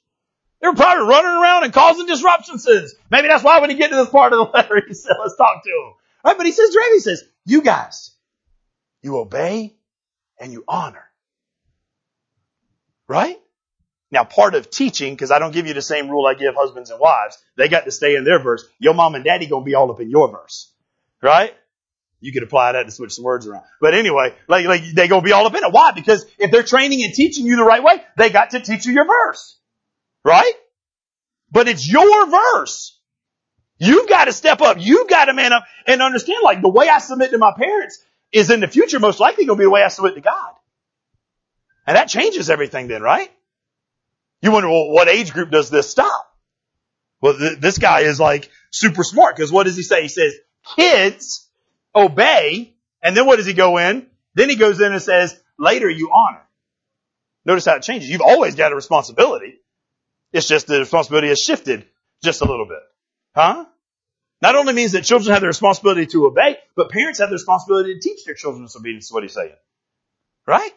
[0.60, 2.66] They were probably running around and causing disruptions.
[3.10, 5.36] Maybe that's why when he get to this part of the letter, he said, let's
[5.36, 5.94] talk to him.
[6.24, 6.36] Right?
[6.36, 8.12] But he says, he says, you guys,
[9.02, 9.76] you obey
[10.40, 11.04] and you honor.
[13.06, 13.38] Right?
[14.16, 16.88] Now part of teaching, because I don't give you the same rule I give husbands
[16.88, 18.64] and wives, they got to stay in their verse.
[18.78, 20.72] Your mom and daddy gonna be all up in your verse.
[21.20, 21.54] Right?
[22.20, 23.64] You could apply that to switch some words around.
[23.78, 25.70] But anyway, like, like they gonna be all up in it.
[25.70, 25.92] Why?
[25.92, 28.94] Because if they're training and teaching you the right way, they got to teach you
[28.94, 29.58] your verse.
[30.24, 30.54] Right?
[31.52, 32.98] But it's your verse.
[33.76, 34.78] You've got to step up.
[34.80, 38.02] You've got to man up and understand like the way I submit to my parents
[38.32, 40.54] is in the future most likely to be the way I submit to God.
[41.86, 43.30] And that changes everything then, right?
[44.42, 46.26] You wonder, well, what age group does this stop?
[47.20, 50.02] Well, th- this guy is like super smart because what does he say?
[50.02, 50.34] He says,
[50.76, 51.48] kids
[51.94, 52.74] obey.
[53.02, 54.06] And then what does he go in?
[54.34, 56.42] Then he goes in and says, later you honor.
[57.44, 58.10] Notice how it changes.
[58.10, 59.54] You've always got a responsibility.
[60.32, 61.86] It's just the responsibility has shifted
[62.22, 62.80] just a little bit.
[63.34, 63.64] Huh?
[64.42, 67.94] Not only means that children have the responsibility to obey, but parents have the responsibility
[67.94, 69.54] to teach their children this obedience is what he's saying.
[70.46, 70.72] Right?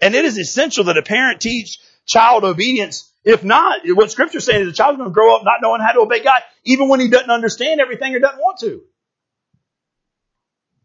[0.00, 3.12] And it is essential that a parent teach child obedience.
[3.22, 5.92] If not, what scripture's saying is a child's going to grow up not knowing how
[5.92, 8.80] to obey God, even when he doesn't understand everything or doesn't want to.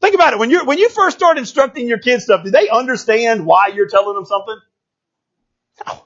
[0.02, 0.40] Think about it.
[0.40, 3.88] When you when you first start instructing your kids stuff, do they understand why you're
[3.88, 4.58] telling them something?
[5.88, 6.04] No.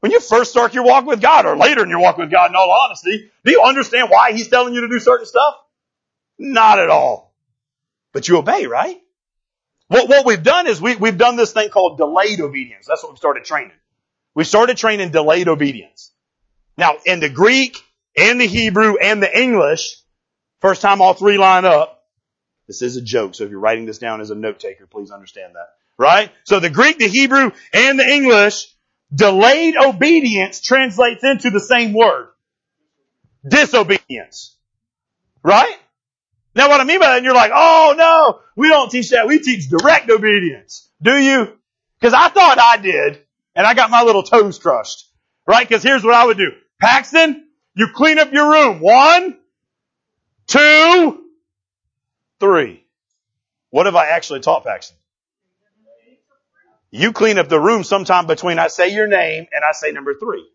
[0.00, 2.50] When you first start your walk with God or later in your walk with God,
[2.50, 5.54] in all honesty, do you understand why He's telling you to do certain stuff?
[6.38, 7.34] Not at all.
[8.12, 9.00] But you obey, right?
[9.88, 12.86] What, what we've done is we, we've done this thing called delayed obedience.
[12.86, 13.72] That's what we started training.
[14.36, 16.12] We started training delayed obedience.
[16.76, 17.82] Now, in the Greek
[18.18, 19.96] and the Hebrew and the English,
[20.60, 22.04] first time all three line up,
[22.66, 25.10] this is a joke, so if you're writing this down as a note taker, please
[25.10, 25.68] understand that.
[25.96, 26.30] Right?
[26.44, 28.66] So the Greek, the Hebrew, and the English,
[29.14, 32.28] delayed obedience translates into the same word.
[33.48, 34.54] Disobedience.
[35.42, 35.78] Right?
[36.54, 39.28] Now what I mean by that, and you're like, oh no, we don't teach that.
[39.28, 40.90] We teach direct obedience.
[41.00, 41.56] Do you?
[42.02, 43.25] Cause I thought I did,
[43.56, 45.10] and I got my little toes crushed.
[45.48, 45.68] Right?
[45.68, 46.52] Cause here's what I would do.
[46.80, 48.80] Paxton, you clean up your room.
[48.80, 49.38] One,
[50.46, 51.24] two,
[52.38, 52.84] three.
[53.70, 54.96] What have I actually taught Paxton?
[56.90, 60.14] You clean up the room sometime between I say your name and I say number
[60.14, 60.46] three.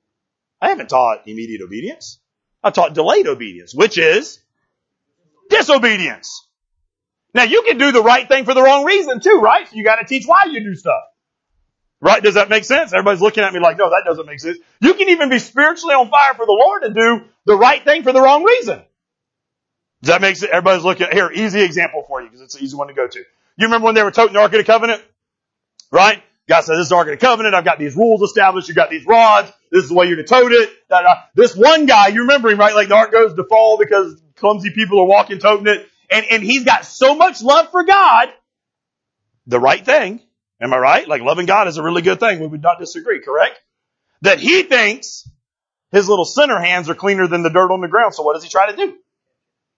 [0.62, 2.20] I haven't taught immediate obedience.
[2.64, 4.40] I taught delayed obedience, which is
[5.50, 6.48] disobedience.
[7.34, 9.68] Now you can do the right thing for the wrong reason too, right?
[9.68, 11.02] So you gotta teach why you do stuff.
[12.04, 12.24] Right?
[12.24, 12.94] Does that make sense?
[12.94, 14.58] Everybody's looking at me like, no, that doesn't make sense.
[14.82, 18.02] You can even be spiritually on fire for the Lord and do the right thing
[18.02, 18.82] for the wrong reason.
[20.02, 20.52] Does that make sense?
[20.52, 23.08] Everybody's looking at, here, easy example for you because it's an easy one to go
[23.08, 23.20] to.
[23.20, 25.04] You remember when they were toting the Ark of the Covenant?
[25.92, 26.24] Right?
[26.50, 27.54] God said, this is the Ark of the Covenant.
[27.54, 28.68] I've got these rules established.
[28.68, 29.52] You've got these rods.
[29.72, 30.72] This is the way you're to tote it.
[31.36, 32.74] This one guy, you remember him, right?
[32.74, 35.88] Like the Ark goes to fall because clumsy people are walking toting it.
[36.10, 38.30] And, and he's got so much love for God.
[39.46, 40.22] The right thing.
[40.62, 41.08] Am I right?
[41.08, 42.40] Like loving God is a really good thing.
[42.40, 43.60] We would not disagree, correct?
[44.22, 45.28] That he thinks
[45.92, 48.14] his little sinner hands are cleaner than the dirt on the ground.
[48.14, 48.96] So what does he try to do?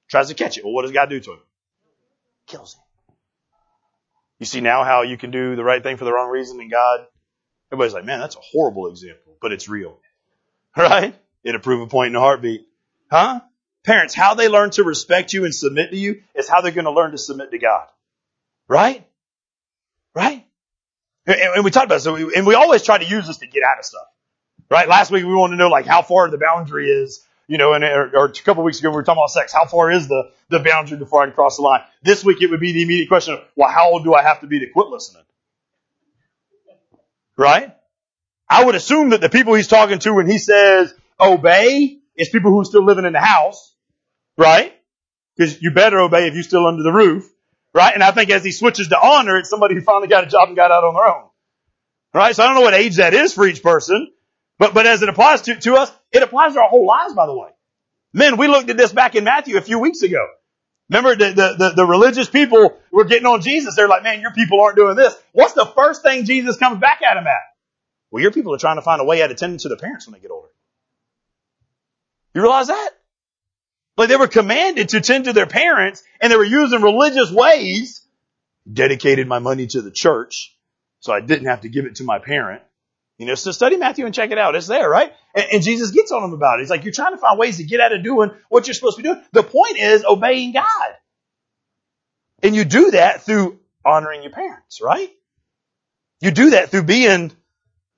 [0.10, 0.66] Tries to catch it.
[0.66, 1.40] Well, what does God do to him?
[2.48, 2.82] Kills him.
[4.40, 6.70] You see now how you can do the right thing for the wrong reason and
[6.70, 7.06] God,
[7.72, 10.00] everybody's like, man, that's a horrible example, but it's real.
[10.76, 11.14] Right?
[11.44, 12.66] It'll prove a point in a heartbeat.
[13.12, 13.42] Huh?
[13.84, 16.86] Parents, how they learn to respect you and submit to you is how they're going
[16.86, 17.86] to learn to submit to God.
[18.68, 19.06] Right?
[20.16, 20.48] Right?
[21.26, 23.48] And, we talked about this, so we, and we always try to use this to
[23.48, 24.08] get out of stuff.
[24.70, 24.88] Right?
[24.88, 27.84] Last week we wanted to know like how far the boundary is, you know, and
[27.84, 29.54] or, or a couple weeks ago we were talking about sex.
[29.54, 31.82] How far is the, the boundary before I can cross the line?
[32.02, 34.42] This week it would be the immediate question of, well, how old do I have
[34.42, 35.24] to be to quit listening?
[37.38, 37.76] Right?
[38.50, 42.52] I would assume that the people he's talking to when he says obey is people
[42.52, 43.74] who are still living in the house,
[44.38, 44.74] right?
[45.36, 47.33] Because you better obey if you're still under the roof.
[47.74, 47.94] Right?
[47.94, 50.48] And I think as he switches to honor, it's somebody who finally got a job
[50.48, 51.30] and got out on their own.
[52.14, 52.36] Right?
[52.36, 54.12] So I don't know what age that is for each person,
[54.60, 57.26] but, but as it applies to, to us, it applies to our whole lives, by
[57.26, 57.50] the way.
[58.14, 60.28] Men, we looked at this back in Matthew a few weeks ago.
[60.90, 63.76] Remember the, the, the, the religious people were getting on Jesus.
[63.76, 65.16] They're like, man, your people aren't doing this.
[65.32, 67.42] What's the first thing Jesus comes back at them at?
[68.12, 70.06] Well, your people are trying to find a way out of tending to their parents
[70.06, 70.50] when they get older.
[72.36, 72.90] You realize that?
[73.96, 78.02] Like they were commanded to tend to their parents and they were using religious ways.
[78.72, 80.56] Dedicated my money to the church
[81.00, 82.62] so I didn't have to give it to my parent.
[83.18, 84.56] You know, so study Matthew and check it out.
[84.56, 85.12] It's there, right?
[85.36, 86.64] And, and, Jesus gets on them about it.
[86.64, 88.98] He's like, you're trying to find ways to get out of doing what you're supposed
[88.98, 89.22] to be doing.
[89.34, 90.96] The point is obeying God.
[92.42, 95.10] And you do that through honoring your parents, right?
[96.22, 97.32] You do that through being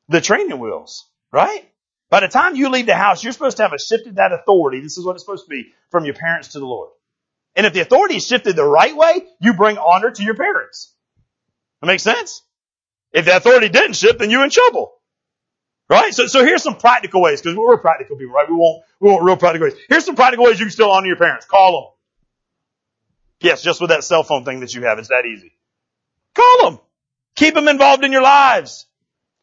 [0.10, 1.63] the training wheels, right?
[2.09, 4.79] By the time you leave the house, you're supposed to have a shifted that authority.
[4.79, 6.89] This is what it's supposed to be from your parents to the Lord.
[7.55, 10.93] And if the authority is shifted the right way, you bring honor to your parents.
[11.81, 12.41] That makes sense?
[13.11, 14.93] If the authority didn't shift, then you're in trouble.
[15.89, 16.13] Right?
[16.13, 18.49] So, so here's some practical ways, because we're practical people, right?
[18.49, 19.77] We want, we want real practical ways.
[19.87, 21.45] Here's some practical ways you can still honor your parents.
[21.45, 21.91] Call them.
[23.39, 24.99] Yes, just with that cell phone thing that you have.
[24.99, 25.53] It's that easy.
[26.33, 26.79] Call them.
[27.35, 28.87] Keep them involved in your lives.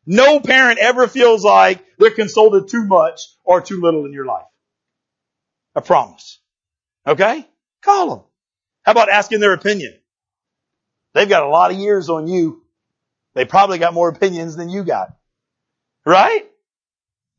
[0.04, 4.46] No parent ever feels like they're consulted too much or too little in your life.
[5.74, 6.40] I promise.
[7.06, 7.46] Okay?
[7.82, 8.24] Call them.
[8.82, 9.94] How about asking their opinion?
[11.14, 12.62] They've got a lot of years on you.
[13.34, 15.16] They probably got more opinions than you got.
[16.04, 16.46] Right?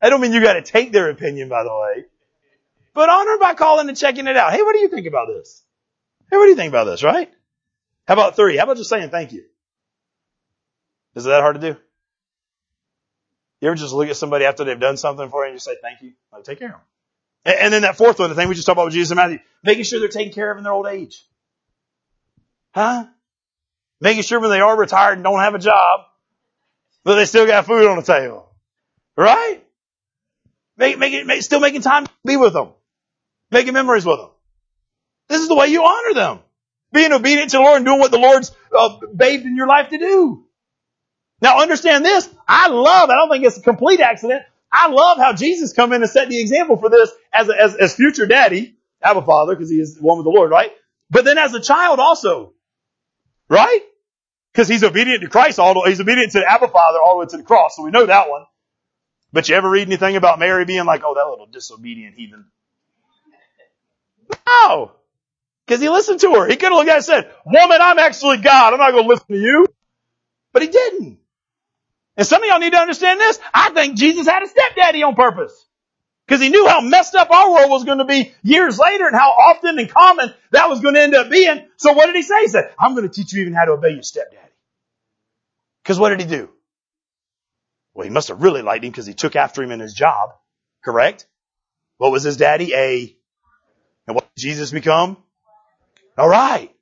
[0.00, 2.04] I don't mean you gotta take their opinion, by the way.
[2.94, 4.52] But honor by calling and checking it out.
[4.52, 5.62] Hey, what do you think about this?
[6.30, 7.30] Hey, what do you think about this, right?
[8.06, 8.56] How about three?
[8.56, 9.44] How about just saying thank you?
[11.14, 11.78] Is that hard to do?
[13.64, 15.74] You ever just look at somebody after they've done something for you and you say
[15.80, 16.12] thank you?
[16.30, 16.80] Like, take care of them.
[17.46, 19.16] And, and then that fourth one, the thing we just talked about with Jesus and
[19.16, 21.24] Matthew, making sure they're taken care of in their old age.
[22.74, 23.06] Huh?
[24.02, 26.00] Making sure when they are retired and don't have a job,
[27.04, 28.50] but they still got food on the table.
[29.16, 29.64] Right?
[30.76, 32.68] Make, make it, make, still making time to be with them.
[33.50, 34.30] Making memories with them.
[35.28, 36.40] This is the way you honor them.
[36.92, 39.88] Being obedient to the Lord and doing what the Lord's uh, bathed in your life
[39.88, 40.43] to do.
[41.40, 42.28] Now understand this.
[42.48, 44.42] I love, I don't think it's a complete accident.
[44.72, 47.76] I love how Jesus come in and set the example for this as, a, as,
[47.76, 50.72] as future daddy, Abba Father, because he is one with the Lord, right?
[51.10, 52.54] But then as a child also,
[53.48, 53.82] right?
[54.52, 57.20] Because he's obedient to Christ, all the, he's obedient to the Abba Father all the
[57.20, 58.46] way to the cross, so we know that one.
[59.32, 62.46] But you ever read anything about Mary being like, oh, that little disobedient heathen?
[64.46, 64.92] No!
[65.66, 66.46] Because he listened to her.
[66.46, 68.72] He could have looked at and said, woman, I'm actually God.
[68.72, 69.66] I'm not going to listen to you.
[70.52, 71.18] But he didn't.
[72.16, 73.40] And some of y'all need to understand this.
[73.52, 75.66] I think Jesus had a stepdaddy on purpose.
[76.26, 79.14] Because he knew how messed up our world was going to be years later and
[79.14, 81.66] how often and common that was going to end up being.
[81.76, 82.40] So what did he say?
[82.42, 84.40] He said, I'm going to teach you even how to obey your stepdaddy.
[85.82, 86.48] Because what did he do?
[87.92, 90.30] Well, he must have really liked him because he took after him in his job.
[90.82, 91.26] Correct?
[91.98, 92.72] What was his daddy?
[92.74, 93.16] A.
[94.06, 95.18] And what did Jesus become?
[96.16, 96.74] All right.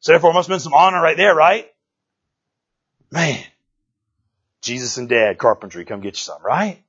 [0.00, 1.68] So therefore, must have been some honor right there, right?
[3.10, 3.42] Man.
[4.62, 6.82] Jesus and dad, carpentry, come get you some, right?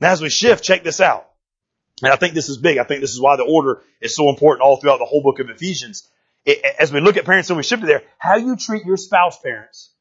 [0.00, 1.28] Now as we shift, check this out.
[2.02, 2.78] And I think this is big.
[2.78, 5.40] I think this is why the order is so important all throughout the whole book
[5.40, 6.08] of Ephesians.
[6.44, 8.98] It, as we look at parents and we shift it there, how you treat your
[8.98, 9.92] spouse, parents,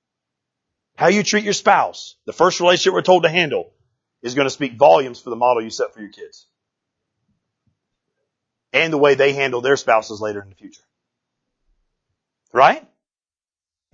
[0.95, 3.71] how you treat your spouse, the first relationship we're told to handle
[4.21, 6.47] is going to speak volumes for the model you set for your kids.
[8.73, 10.83] And the way they handle their spouses later in the future.
[12.51, 12.85] Right?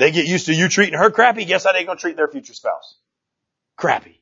[0.02, 1.46] They get used to you treating her crappy.
[1.46, 2.96] Guess how they gonna treat their future spouse?
[3.76, 4.20] Crappy.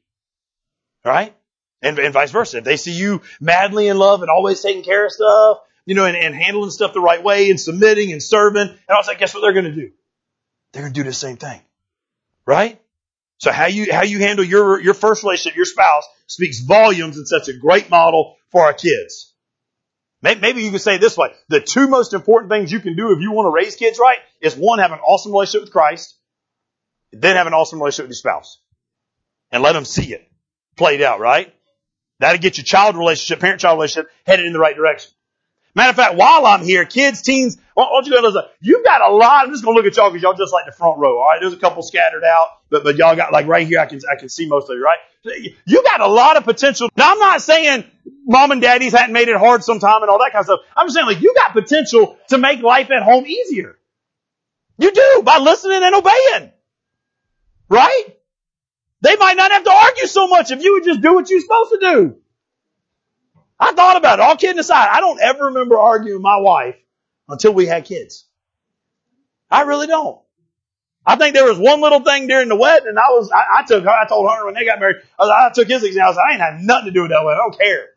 [1.05, 1.33] Right?
[1.81, 2.57] And, and vice versa.
[2.57, 6.03] If they see you madly in love and always taking care of stuff, you know,
[6.03, 9.33] and, and handling stuff the right way and submitting and serving, and all that, guess
[9.33, 9.91] what they're gonna do?
[10.73, 11.61] They're gonna do the same thing.
[12.45, 12.77] Right?
[13.37, 17.25] So how you, how you handle your, your first relationship, your spouse, speaks volumes and
[17.25, 19.33] sets a great model for our kids.
[20.21, 21.29] Maybe you could say it this way.
[21.47, 24.17] The two most important things you can do if you want to raise kids right
[24.41, 26.15] is one, have an awesome relationship with Christ,
[27.11, 28.59] then have an awesome relationship with your spouse.
[29.51, 30.29] And let them see it
[30.75, 31.53] played out, right?
[32.19, 35.11] That'll get your child relationship, parent-child relationship headed in the right direction.
[35.73, 38.41] Matter of fact, while I'm here, kids, teens, don't you go listen?
[38.59, 39.45] You've got a lot.
[39.45, 41.19] I'm just to look at y'all because y'all just like the front row.
[41.19, 41.37] All right.
[41.39, 43.79] There's a couple scattered out, but, but y'all got like right here.
[43.79, 44.97] I can, I can see most of you, right?
[45.65, 46.89] You got a lot of potential.
[46.97, 47.83] Now I'm not saying
[48.29, 50.59] mom and daddies hadn't made it hard sometime and all that kind of stuff.
[50.77, 53.77] I'm just saying like you got potential to make life at home easier.
[54.77, 56.51] You do by listening and obeying.
[57.67, 58.05] Right?
[59.01, 61.41] They might not have to argue so much if you would just do what you're
[61.41, 62.15] supposed to do.
[63.59, 64.21] I thought about it.
[64.21, 66.77] All kidding aside, I don't ever remember arguing with my wife
[67.27, 68.25] until we had kids.
[69.51, 70.19] I really don't.
[71.05, 73.63] I think there was one little thing during the wedding, and I was, I, I
[73.65, 76.05] took, I told Hunter when they got married, I, I took his example.
[76.05, 77.39] I was I ain't had nothing to do with that wedding.
[77.39, 77.87] I don't care.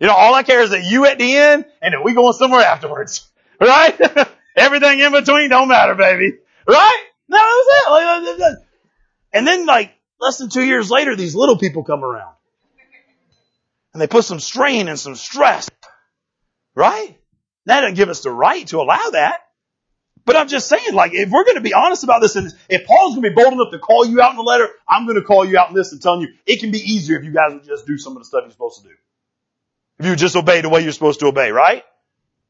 [0.00, 2.32] You know, all I care is that you at the end, and that we going
[2.32, 3.28] somewhere afterwards.
[3.60, 4.00] Right?
[4.56, 6.38] Everything in between don't matter, baby.
[6.68, 7.04] Right?
[7.28, 8.58] No, that was it.
[9.32, 12.34] And then like, less than two years later, these little people come around.
[13.92, 15.68] And they put some strain and some stress.
[16.76, 17.18] Right?
[17.66, 19.40] That doesn't give us the right to allow that.
[20.24, 22.86] But I'm just saying, like, if we're going to be honest about this, and if
[22.86, 25.16] Paul's going to be bold enough to call you out in the letter, I'm going
[25.16, 27.32] to call you out in this and telling you it can be easier if you
[27.32, 28.94] guys would just do some of the stuff you're supposed to do.
[29.98, 31.84] If you just obey the way you're supposed to obey, right?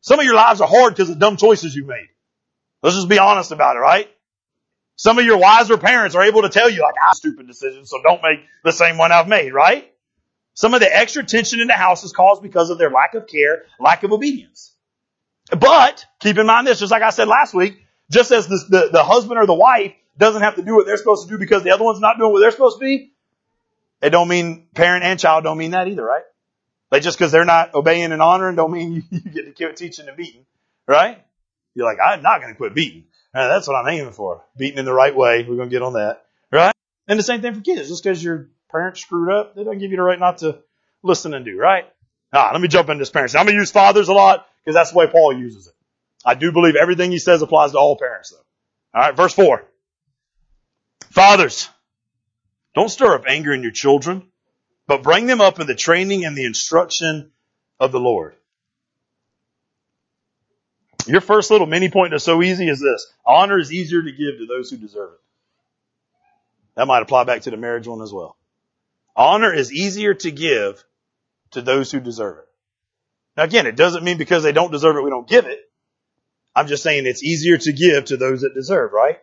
[0.00, 2.08] Some of your lives are hard because of dumb choices you made.
[2.82, 4.08] Let's just be honest about it, right?
[4.96, 8.00] Some of your wiser parents are able to tell you, like, I stupid decisions, so
[8.02, 9.90] don't make the same one I've made, right?
[10.54, 13.28] Some of the extra tension in the house is caused because of their lack of
[13.28, 14.74] care, lack of obedience.
[15.50, 17.80] But keep in mind this, just like I said last week,
[18.10, 20.96] just as the, the, the husband or the wife doesn't have to do what they're
[20.96, 23.12] supposed to do because the other one's not doing what they're supposed to be,
[24.02, 26.24] it don't mean parent and child don't mean that either, right?
[26.90, 30.08] Like just because they're not obeying and honoring don't mean you, get to quit teaching
[30.08, 30.46] and beating,
[30.86, 31.24] right?
[31.74, 33.04] You're like, I'm not going to quit beating.
[33.34, 34.44] Uh, that's what I'm aiming for.
[34.56, 35.44] Beating in the right way.
[35.48, 36.74] We're going to get on that, right?
[37.06, 37.88] And the same thing for kids.
[37.88, 40.60] Just because your parents screwed up, they don't give you the right not to
[41.02, 41.84] listen and do, right?
[42.32, 43.34] Ah, let me jump into this parents.
[43.34, 45.74] I'm going to use fathers a lot because that's the way Paul uses it.
[46.24, 48.98] I do believe everything he says applies to all parents though.
[48.98, 49.64] Alright, verse 4.
[51.10, 51.68] Fathers,
[52.74, 54.30] don't stir up anger in your children,
[54.88, 57.30] but bring them up in the training and the instruction
[57.78, 58.34] of the Lord.
[61.06, 63.06] Your first little mini point that's so easy is this.
[63.24, 65.20] Honor is easier to give to those who deserve it.
[66.74, 68.36] That might apply back to the marriage one as well.
[69.14, 70.82] Honor is easier to give
[71.52, 72.48] to those who deserve it.
[73.36, 75.60] Now again, it doesn't mean because they don't deserve it, we don't give it.
[76.56, 79.18] I'm just saying it's easier to give to those that deserve, right?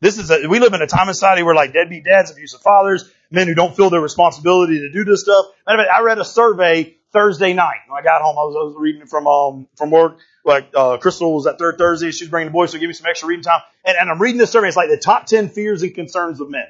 [0.00, 2.60] This is a, we live in a time in society where like deadbeat dads, abusive
[2.60, 5.46] fathers, men who don't feel their responsibility to do this stuff.
[5.66, 7.80] Matter of fact, I read a survey Thursday night.
[7.88, 10.18] When I got home, I was, I was reading from um from work.
[10.44, 12.10] Like uh, Crystal was that third Thursday.
[12.10, 13.60] She's bringing the boys, so give me some extra reading time.
[13.84, 14.68] And, and I'm reading this survey.
[14.68, 16.66] It's like the top ten fears and concerns of men.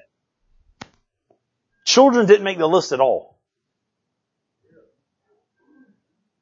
[1.84, 3.32] Children didn't make the list at all.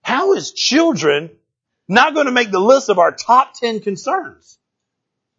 [0.02, 1.30] How is children
[1.88, 4.58] not going to make the list of our top 10 concerns?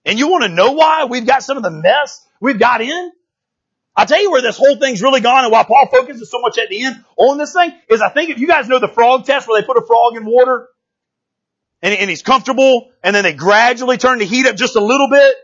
[0.05, 3.11] And you want to know why we've got some of the mess we've got in?
[4.01, 6.57] I'll tell you where this whole thing's really gone and why Paul focuses so much
[6.57, 9.25] at the end on this thing is I think if you guys know the frog
[9.25, 10.69] test where they put a frog in water
[11.83, 15.07] and, and he's comfortable and then they gradually turn the heat up just a little
[15.07, 15.35] bit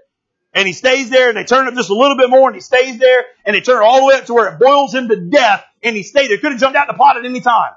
[0.54, 2.56] and he stays there and they turn it up just a little bit more and
[2.56, 4.92] he stays there and they turn it all the way up to where it boils
[4.92, 6.40] him to death and he stayed there.
[6.40, 7.74] Could have jumped out the pot at any time.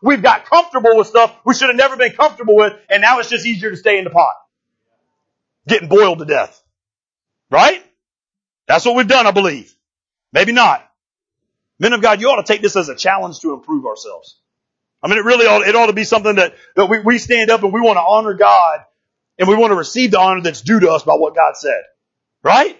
[0.00, 3.30] We've got comfortable with stuff we should have never been comfortable with and now it's
[3.30, 4.34] just easier to stay in the pot.
[5.66, 6.62] Getting boiled to death.
[7.50, 7.84] Right?
[8.68, 9.74] That's what we've done, I believe.
[10.32, 10.86] Maybe not.
[11.78, 14.38] Men of God, you ought to take this as a challenge to improve ourselves.
[15.02, 17.50] I mean, it really ought, it ought to be something that, that we, we stand
[17.50, 18.80] up and we want to honor God
[19.38, 21.82] and we want to receive the honor that's due to us by what God said.
[22.42, 22.78] Right?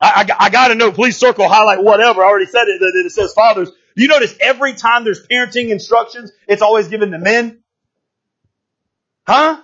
[0.00, 2.22] I, I, I gotta know, please circle, highlight, whatever.
[2.22, 3.70] I already said it, that it says fathers.
[3.94, 7.62] You notice every time there's parenting instructions, it's always given to men?
[9.26, 9.60] Huh?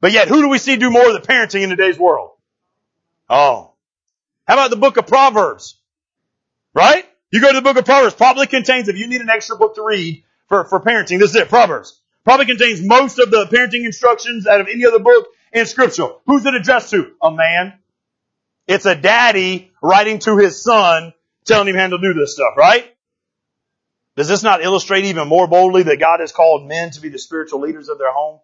[0.00, 2.30] But yet, who do we see do more of the parenting in today's world?
[3.28, 3.69] Oh.
[4.50, 5.78] How about the book of Proverbs?
[6.74, 7.06] Right?
[7.30, 9.76] You go to the book of Proverbs, probably contains, if you need an extra book
[9.76, 12.00] to read for, for parenting, this is it, Proverbs.
[12.24, 16.08] Probably contains most of the parenting instructions out of any other book in scripture.
[16.26, 17.12] Who's it addressed to?
[17.22, 17.74] A man.
[18.66, 21.12] It's a daddy writing to his son,
[21.44, 22.92] telling him how to do this stuff, right?
[24.16, 27.20] Does this not illustrate even more boldly that God has called men to be the
[27.20, 28.40] spiritual leaders of their home?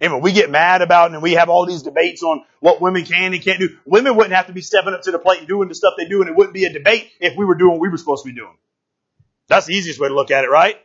[0.00, 3.04] And we get mad about it and we have all these debates on what women
[3.04, 5.48] can and can't do, women wouldn't have to be stepping up to the plate and
[5.48, 7.72] doing the stuff they do and it wouldn't be a debate if we were doing
[7.72, 8.56] what we were supposed to be doing.
[9.48, 10.76] That's the easiest way to look at it, right?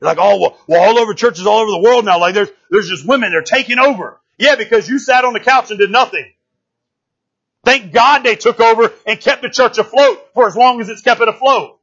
[0.00, 2.88] Like, oh, well, well, all over churches all over the world now, like there's, there's
[2.88, 4.20] just women, they're taking over.
[4.38, 6.32] Yeah, because you sat on the couch and did nothing.
[7.64, 11.02] Thank God they took over and kept the church afloat for as long as it's
[11.02, 11.78] kept it afloat.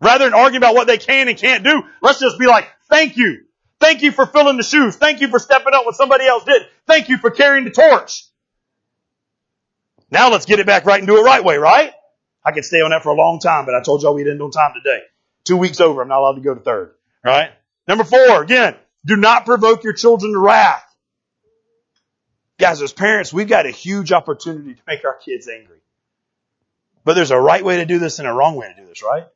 [0.00, 3.16] Rather than argue about what they can and can't do, let's just be like, thank
[3.16, 3.44] you.
[3.80, 4.96] Thank you for filling the shoes.
[4.96, 6.62] Thank you for stepping up when somebody else did.
[6.86, 8.24] Thank you for carrying the torch.
[10.10, 11.92] Now let's get it back right and do it right way, right?
[12.44, 14.40] I could stay on that for a long time, but I told y'all we'd end
[14.40, 15.02] on time today.
[15.44, 16.94] Two weeks over, I'm not allowed to go to third.
[17.24, 17.50] Right?
[17.86, 18.74] Number four, again,
[19.04, 20.84] do not provoke your children to wrath.
[22.58, 25.78] Guys, as parents, we've got a huge opportunity to make our kids angry.
[27.04, 29.02] But there's a right way to do this and a wrong way to do this,
[29.02, 29.26] right?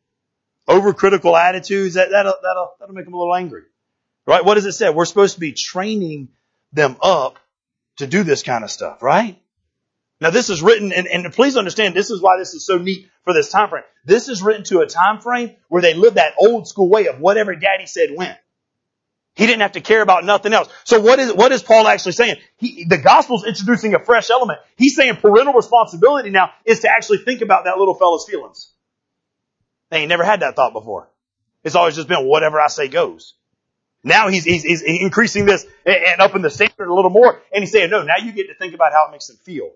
[0.69, 3.63] Overcritical attitudes, that, that'll, that'll, that'll make them a little angry.
[4.27, 4.45] Right?
[4.45, 4.91] What does it say?
[4.91, 6.29] We're supposed to be training
[6.73, 7.39] them up
[7.97, 9.41] to do this kind of stuff, right?
[10.21, 13.09] Now this is written, and, and please understand, this is why this is so neat
[13.25, 13.83] for this time frame.
[14.05, 17.19] This is written to a time frame where they lived that old school way of
[17.19, 18.39] whatever daddy said went.
[19.35, 20.69] He didn't have to care about nothing else.
[20.85, 22.37] So what is, what is Paul actually saying?
[22.59, 24.61] He, the gospel's introducing a fresh element.
[24.77, 28.71] He's saying parental responsibility now is to actually think about that little fella's feelings.
[29.91, 31.09] They ain't never had that thought before.
[31.65, 33.35] It's always just been whatever I say goes.
[34.05, 37.41] Now he's, he's, he's increasing this and upping the standard a little more.
[37.53, 39.71] And he's saying, no, now you get to think about how it makes them feel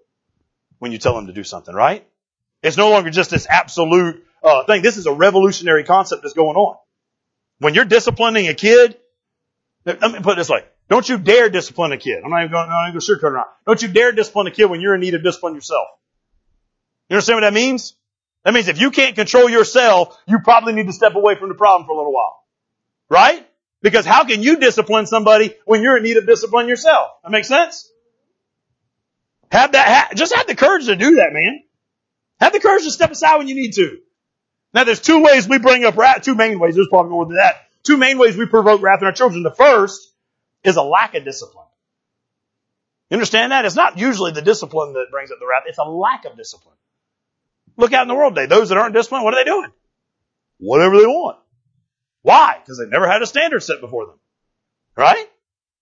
[0.79, 2.07] when you tell them to do something, right?
[2.63, 4.83] It's no longer just this absolute uh, thing.
[4.83, 6.77] This is a revolutionary concept that's going on.
[7.59, 8.97] When you're disciplining a kid,
[9.85, 10.65] let me put it this way.
[10.89, 12.23] Don't you dare discipline a kid.
[12.25, 13.47] I'm not even going, I'm not even going to sugarcoat around.
[13.67, 15.87] Don't you dare discipline a kid when you're in need of discipline yourself.
[17.09, 17.95] You understand what that means?
[18.45, 21.55] That means if you can't control yourself, you probably need to step away from the
[21.55, 22.45] problem for a little while.
[23.09, 23.47] Right?
[23.87, 27.09] Because how can you discipline somebody when you're in need of discipline yourself?
[27.23, 27.89] That makes sense?
[29.53, 31.63] Have that, just have the courage to do that, man.
[32.41, 33.99] Have the courage to step aside when you need to.
[34.75, 37.37] Now there's two ways we bring up wrath, two main ways, there's probably more than
[37.37, 37.55] that.
[37.85, 39.45] Two main ways we provoke wrath in our children.
[39.45, 40.13] The first
[40.65, 41.69] is a lack of discipline.
[43.09, 43.67] You understand that?
[43.67, 46.75] It's not usually the discipline that brings up the wrath, it's a lack of discipline.
[47.77, 48.47] Look out in the world today.
[48.47, 49.71] Those that aren't disciplined, what are they doing?
[50.59, 51.39] Whatever they want.
[52.27, 52.57] Why?
[52.59, 54.17] Because they've never had a standard set before them.
[54.97, 55.31] Right?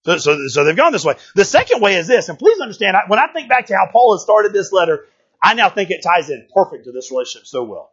[0.05, 1.15] So, so, so they've gone this way.
[1.35, 4.15] The second way is this, and please understand, when I think back to how Paul
[4.15, 5.07] has started this letter,
[5.43, 7.93] I now think it ties in perfect to this relationship so well.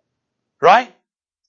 [0.60, 0.94] Right?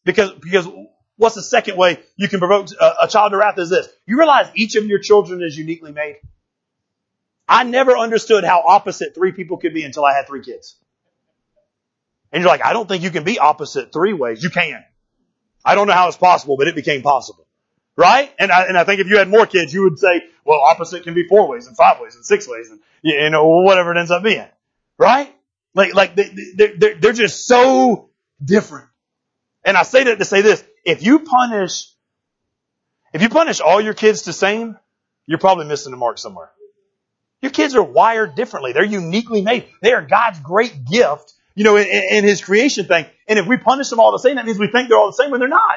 [0.05, 0.69] Because, because
[1.17, 3.89] what's the second way you can provoke a, a child to wrath is this.
[4.07, 6.21] You realize each of your children is uniquely made?
[7.49, 10.77] I never understood how opposite three people could be until I had three kids.
[12.31, 14.41] And you're like, I don't think you can be opposite three ways.
[14.41, 14.85] You can.
[15.65, 17.47] I don't know how it's possible, but it became possible.
[17.97, 18.33] Right?
[18.39, 21.05] And I, and I think if you had more kids, you would say, well, opposite
[21.05, 23.99] can be four ways and five ways and six ways and, you know, whatever it
[23.99, 24.47] ends up being.
[24.97, 25.35] Right?
[25.75, 28.09] Like, like they, they're, they're just so
[28.43, 28.89] different.
[29.65, 31.93] And I say that to say this, if you punish,
[33.13, 34.79] if you punish all your kids the same,
[35.27, 36.51] you're probably missing the mark somewhere.
[37.43, 38.73] Your kids are wired differently.
[38.73, 39.67] They're uniquely made.
[39.81, 43.07] They are God's great gift, you know, in, in His creation thing.
[43.29, 45.23] And if we punish them all the same, that means we think they're all the
[45.23, 45.77] same when they're not.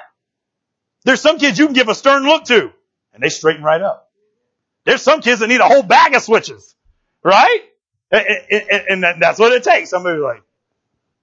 [1.03, 2.71] There's some kids you can give a stern look to,
[3.13, 4.09] and they straighten right up.
[4.85, 6.75] There's some kids that need a whole bag of switches,
[7.23, 7.61] right?
[8.11, 8.25] And,
[8.69, 9.89] and, and that's what it takes.
[9.89, 10.43] Somebody's like,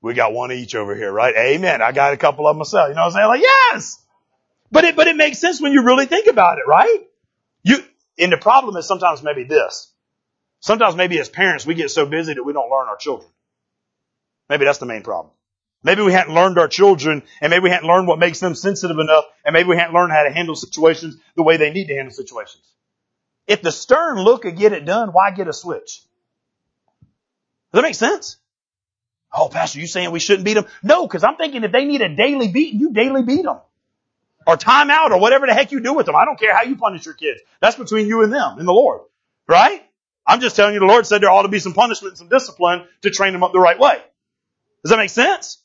[0.00, 1.34] we got one each over here, right?
[1.36, 1.80] Amen.
[1.80, 2.88] I got a couple of myself.
[2.88, 3.26] You know what I'm saying?
[3.28, 3.98] Like, yes.
[4.72, 6.98] But it, but it makes sense when you really think about it, right?
[7.62, 7.84] You,
[8.18, 9.92] and the problem is sometimes maybe this.
[10.60, 13.30] Sometimes maybe as parents we get so busy that we don't learn our children.
[14.52, 15.32] Maybe that's the main problem.
[15.82, 18.98] Maybe we hadn't learned our children and maybe we hadn't learned what makes them sensitive
[18.98, 21.94] enough and maybe we hadn't learned how to handle situations the way they need to
[21.94, 22.62] handle situations.
[23.46, 26.02] If the stern look could get it done, why get a switch?
[27.72, 28.36] Does that make sense?
[29.32, 30.66] Oh, Pastor, you saying we shouldn't beat them?
[30.82, 33.60] No, because I'm thinking if they need a daily beat, you daily beat them.
[34.46, 36.14] Or time out or whatever the heck you do with them.
[36.14, 37.40] I don't care how you punish your kids.
[37.60, 39.00] That's between you and them and the Lord.
[39.48, 39.82] Right?
[40.26, 42.28] I'm just telling you the Lord said there ought to be some punishment and some
[42.28, 44.02] discipline to train them up the right way.
[44.82, 45.62] Does that make sense?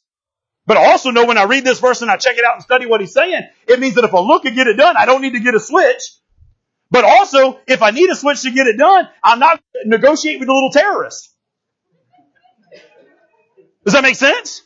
[0.65, 2.63] But I also know when I read this verse and I check it out and
[2.63, 5.05] study what he's saying, it means that if I look and get it done, I
[5.05, 6.01] don't need to get a switch.
[6.91, 10.49] But also, if I need a switch to get it done, I'm not negotiate with
[10.49, 11.33] a little terrorist.
[13.85, 14.61] Does that make sense?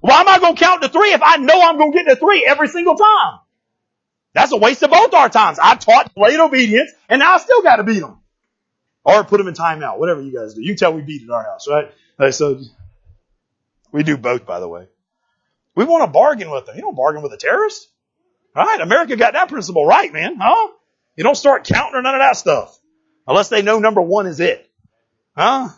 [0.00, 2.08] Why am I going to count to three if I know I'm going to get
[2.08, 3.38] to three every single time?
[4.32, 5.58] That's a waste of both our times.
[5.60, 8.18] I taught delayed obedience, and now I still got to beat them.
[9.04, 10.62] Or put them in timeout, whatever you guys do.
[10.62, 11.90] You tell we beat in our house, right?
[12.18, 12.34] right?
[12.34, 12.60] So,
[13.92, 14.88] we do both, by the way.
[15.74, 16.76] We want to bargain with them.
[16.76, 17.88] You don't bargain with a terrorist.
[18.54, 18.80] Right?
[18.80, 20.36] America got that principle right, man.
[20.40, 20.72] Huh?
[21.16, 22.78] You don't start counting or none of that stuff.
[23.26, 24.68] Unless they know number one is it.
[25.36, 25.68] Huh?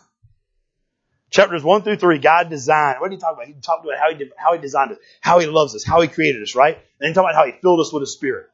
[1.29, 2.97] Chapters one through three, God designed.
[2.99, 3.47] What did he talk about?
[3.47, 6.01] He talked about how he, did, how he designed us, how he loves us, how
[6.01, 6.75] he created us, right?
[6.75, 8.47] And then he talked about how he filled us with his spirit.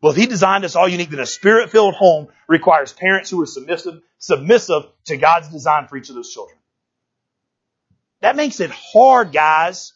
[0.00, 3.46] Well, if he designed us all unique, then a spirit-filled home requires parents who are
[3.46, 6.57] submissive, submissive to God's design for each of those children.
[8.20, 9.92] That makes it hard, guys,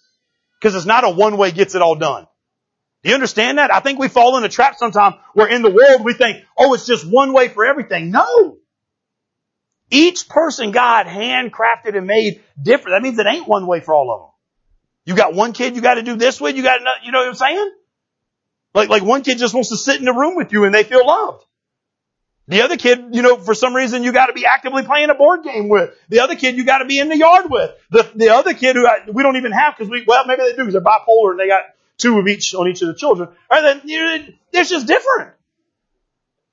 [0.61, 2.27] because it's not a one-way gets it all done.
[3.03, 3.73] Do you understand that?
[3.73, 6.73] I think we fall in a trap sometimes where in the world we think, oh,
[6.75, 8.11] it's just one way for everything.
[8.11, 8.59] No.
[9.91, 12.95] Each person God handcrafted and made different.
[12.95, 14.29] That means it ain't one way for all of them.
[15.05, 16.57] You got one kid you got to do this with.
[16.57, 17.73] You got to, you know what I'm saying?
[18.73, 20.85] Like, like one kid just wants to sit in the room with you and they
[20.85, 21.45] feel loved.
[22.49, 25.15] The other kid, you know, for some reason you got to be actively playing a
[25.15, 25.95] board game with.
[26.09, 27.71] The other kid you got to be in the yard with.
[27.91, 30.51] The the other kid who I, we don't even have because we well maybe they
[30.51, 31.63] do because they're bipolar and they got
[31.99, 33.29] two of each on each of the children.
[33.51, 35.35] Or then you know, it's just different.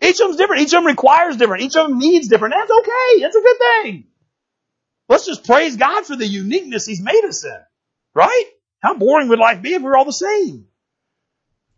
[0.02, 0.62] Each of them's different.
[0.62, 1.64] Each of them requires different.
[1.64, 2.54] Each of them needs different.
[2.54, 3.22] That's okay.
[3.22, 4.06] That's a good thing.
[5.10, 7.60] Let's just praise God for the uniqueness He's made us in.
[8.14, 8.46] Right?
[8.80, 10.68] How boring would life be if we were all the same?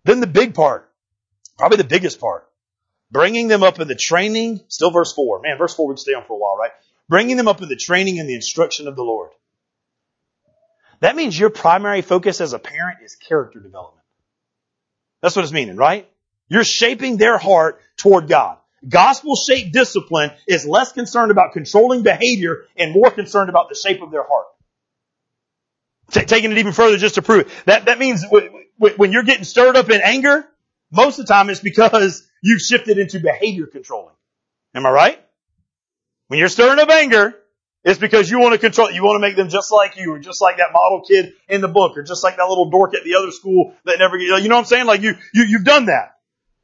[0.03, 0.91] Then the big part.
[1.57, 2.47] Probably the biggest part.
[3.12, 5.41] Bringing them up in the training, still verse 4.
[5.41, 6.72] Man, verse 4 would stay on for a while, right?
[7.09, 9.32] Bringing them up in the training and the instruction of the Lord.
[11.01, 14.05] That means your primary focus as a parent is character development.
[15.22, 16.07] That's what it's meaning, right?
[16.47, 18.57] You're shaping their heart toward God.
[18.88, 24.01] Gospel shaped discipline is less concerned about controlling behavior and more concerned about the shape
[24.01, 24.47] of their heart.
[26.12, 27.49] T- taking it even further just to prove it.
[27.66, 28.49] That, that means w-
[28.80, 30.47] w- when you're getting stirred up in anger,
[30.91, 34.15] most of the time it's because you've shifted into behavior controlling.
[34.73, 35.25] Am I right?
[36.27, 37.35] When you're stirring up anger,
[37.83, 40.19] it's because you want to control, you want to make them just like you, or
[40.19, 43.03] just like that model kid in the book, or just like that little dork at
[43.03, 44.85] the other school that never, you know what I'm saying?
[44.85, 46.17] Like you, you, you've done that.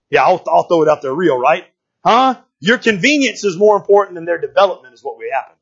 [0.09, 1.65] Yeah, I'll, I'll throw it out there real, right?
[2.03, 2.39] Huh?
[2.59, 5.55] Your convenience is more important than their development is what we happen.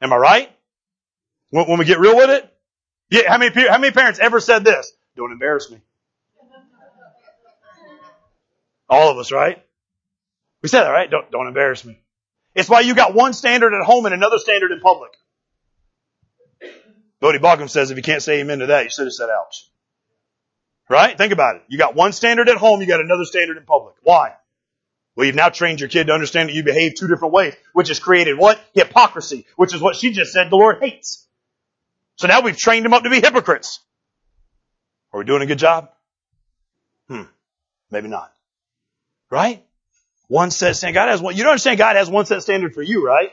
[0.00, 0.50] Am I right?
[1.50, 2.50] When, when we get real with it?
[3.10, 4.90] Yeah, how many, how many parents ever said this?
[5.16, 5.80] Don't embarrass me.
[8.94, 9.60] All of us, right?
[10.62, 11.10] We said that, right?
[11.10, 11.98] Don't, don't embarrass me.
[12.54, 15.10] It's why you got one standard at home and another standard in public.
[17.20, 19.68] Voddie Baucham says if you can't say amen to that, you should have said ouch.
[20.88, 21.18] Right?
[21.18, 21.62] Think about it.
[21.66, 23.96] You got one standard at home, you got another standard in public.
[24.04, 24.34] Why?
[25.16, 27.88] Well, you've now trained your kid to understand that you behave two different ways, which
[27.88, 28.60] has created what?
[28.74, 31.26] Hypocrisy, which is what she just said the Lord hates.
[32.14, 33.80] So now we've trained them up to be hypocrites.
[35.12, 35.90] Are we doing a good job?
[37.08, 37.22] Hmm.
[37.90, 38.30] Maybe not.
[39.34, 39.64] Right?
[40.28, 40.94] One set standard.
[40.94, 41.34] God has one.
[41.34, 43.30] You don't understand God has one set standard for you, right?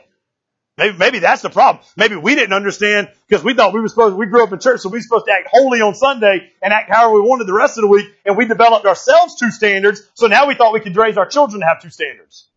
[0.76, 1.84] Maybe, maybe that's the problem.
[1.96, 4.80] Maybe we didn't understand because we thought we were supposed, we grew up in church,
[4.80, 7.52] so we were supposed to act holy on Sunday and act however we wanted the
[7.52, 10.80] rest of the week, and we developed ourselves two standards, so now we thought we
[10.80, 12.48] could raise our children to have two standards.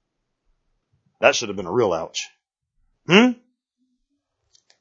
[1.20, 2.28] That should have been a real ouch.
[3.06, 3.14] Hmm?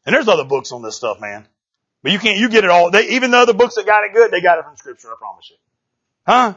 [0.06, 1.46] And there's other books on this stuff, man.
[2.02, 2.90] But you can't, you get it all.
[2.90, 5.16] They, even the other books that got it good, they got it from scripture, I
[5.18, 5.56] promise you.
[6.26, 6.54] Huh?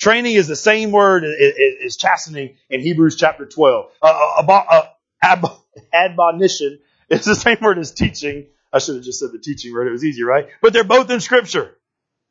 [0.00, 3.90] Training is the same word as chastening in Hebrews chapter 12.
[4.00, 4.86] Uh, uh,
[5.22, 5.56] uh,
[5.92, 6.78] admonition
[7.10, 8.46] is the same word as teaching.
[8.72, 9.88] I should have just said the teaching word.
[9.88, 10.48] It was easy, right?
[10.62, 11.76] But they're both in scripture.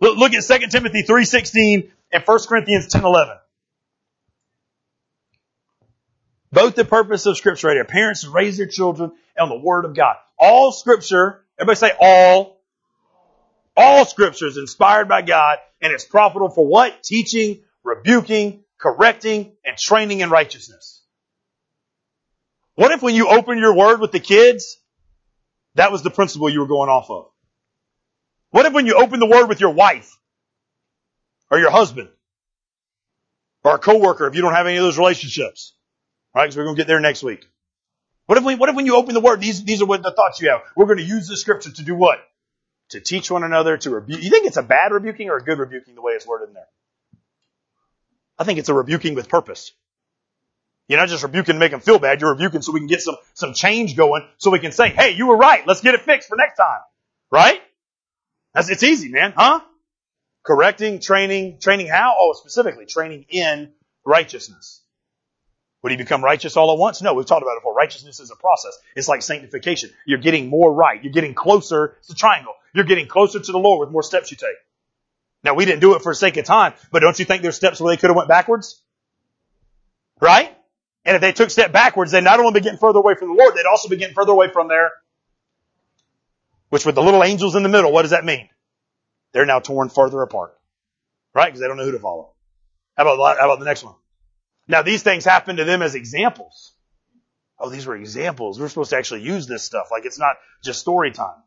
[0.02, 3.38] Look, look at 2 Timothy 3.16 and 1 Corinthians 10.11.
[6.52, 7.86] Both the purpose of scripture right here.
[7.86, 10.16] Parents raise their children on the word of God.
[10.40, 12.59] All scripture, everybody say all.
[13.82, 17.02] All scripture is inspired by God and it's profitable for what?
[17.02, 21.02] Teaching, rebuking, correcting, and training in righteousness.
[22.76, 24.78] What if when you open your word with the kids,
[25.76, 27.28] that was the principle you were going off of?
[28.50, 30.14] What if when you open the word with your wife
[31.50, 32.10] or your husband
[33.64, 35.74] or a coworker if you don't have any of those relationships?
[36.36, 36.44] Right?
[36.44, 37.48] Because we're going to get there next week.
[38.26, 40.12] What if we, what if when you open the word, these, these are what the
[40.12, 40.64] thoughts you have.
[40.76, 42.20] We're going to use the scripture to do what?
[42.90, 44.24] To teach one another, to rebuke.
[44.24, 46.54] You think it's a bad rebuking or a good rebuking the way it's worded in
[46.56, 46.68] there?
[48.38, 49.72] I think it's a rebuking with purpose.
[50.88, 52.20] You're not just rebuking to make them feel bad.
[52.20, 55.12] You're rebuking so we can get some, some change going so we can say, hey,
[55.12, 55.68] you were right.
[55.68, 56.80] Let's get it fixed for next time.
[57.30, 57.62] Right?
[58.56, 59.34] That's, it's easy, man.
[59.36, 59.60] Huh?
[60.44, 62.16] Correcting, training, training how?
[62.18, 63.72] Oh, specifically, training in
[64.04, 64.82] righteousness.
[65.84, 67.04] Would he become righteous all at once?
[67.04, 67.76] No, we've talked about it before.
[67.76, 68.76] Righteousness is a process.
[68.96, 69.92] It's like sanctification.
[70.08, 71.02] You're getting more right.
[71.04, 71.98] You're getting closer.
[72.00, 72.54] It's a triangle.
[72.74, 74.58] You're getting closer to the Lord with more steps you take.
[75.44, 77.56] Now we didn't do it for the sake of time, but don't you think there's
[77.56, 78.82] steps where they could have went backwards?
[80.20, 80.56] Right?
[81.06, 83.36] And if they took step backwards, they'd not only be getting further away from the
[83.36, 84.92] Lord, they'd also be getting further away from their,
[86.70, 88.50] which with the little angels in the middle, what does that mean?
[89.32, 90.56] They're now torn further apart.
[91.34, 91.46] Right?
[91.46, 92.34] Because they don't know who to follow.
[92.98, 93.96] How about, how about the next one?
[94.68, 96.74] Now these things happen to them as examples.
[97.58, 98.60] Oh, these were examples.
[98.60, 99.88] We're supposed to actually use this stuff.
[99.92, 101.42] Like it's not just story time.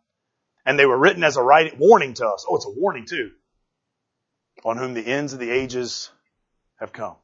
[0.65, 1.43] And they were written as a
[1.79, 2.47] warning to us.
[2.49, 3.31] Oh, it's a warning too.
[4.65, 6.11] On whom the ends of the ages
[6.79, 7.17] have come.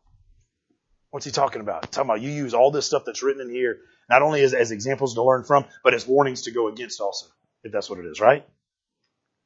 [1.10, 1.84] What's he talking about?
[1.84, 3.78] He's talking about you use all this stuff that's written in here,
[4.10, 7.26] not only as, as examples to learn from, but as warnings to go against also.
[7.62, 8.46] If that's what it is, right?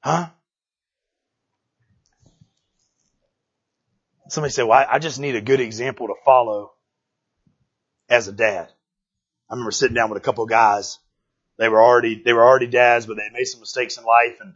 [0.00, 0.28] Huh?
[4.28, 6.72] Somebody said, well, I just need a good example to follow
[8.08, 8.68] as a dad.
[9.50, 10.98] I remember sitting down with a couple of guys.
[11.62, 14.54] They were already, they were already dads, but they made some mistakes in life and,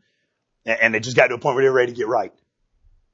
[0.67, 2.33] and they just got to a point where they were ready to get right.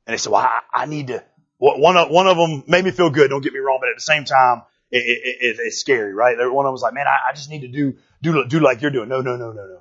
[0.06, 1.22] And they said, well, I, I need to,
[1.58, 3.28] one of, one of them made me feel good.
[3.28, 6.38] Don't get me wrong, but at the same time, it, it, it, it's scary, right?
[6.38, 8.80] One of them was like, man, I, I just need to do, do, do like
[8.80, 9.10] you're doing.
[9.10, 9.80] No, no, no, no, no.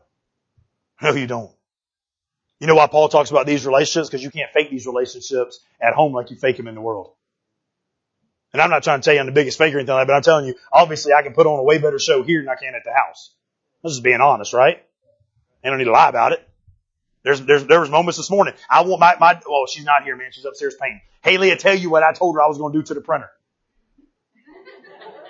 [1.01, 1.51] No, you don't.
[2.59, 4.09] You know why Paul talks about these relationships?
[4.09, 7.13] Because you can't fake these relationships at home like you fake them in the world.
[8.51, 10.11] And I'm not trying to tell you I'm the biggest faker or anything like that,
[10.11, 12.49] but I'm telling you, obviously I can put on a way better show here than
[12.49, 13.33] I can at the house.
[13.83, 14.83] This is being honest, right?
[15.63, 16.47] I don't need to lie about it.
[17.23, 18.55] There's, there's, there was moments this morning.
[18.69, 20.29] I want my, my, well, she's not here, man.
[20.31, 21.01] She's upstairs painting.
[21.23, 23.01] Haley, I tell you what I told her I was going to do to the
[23.01, 23.29] printer.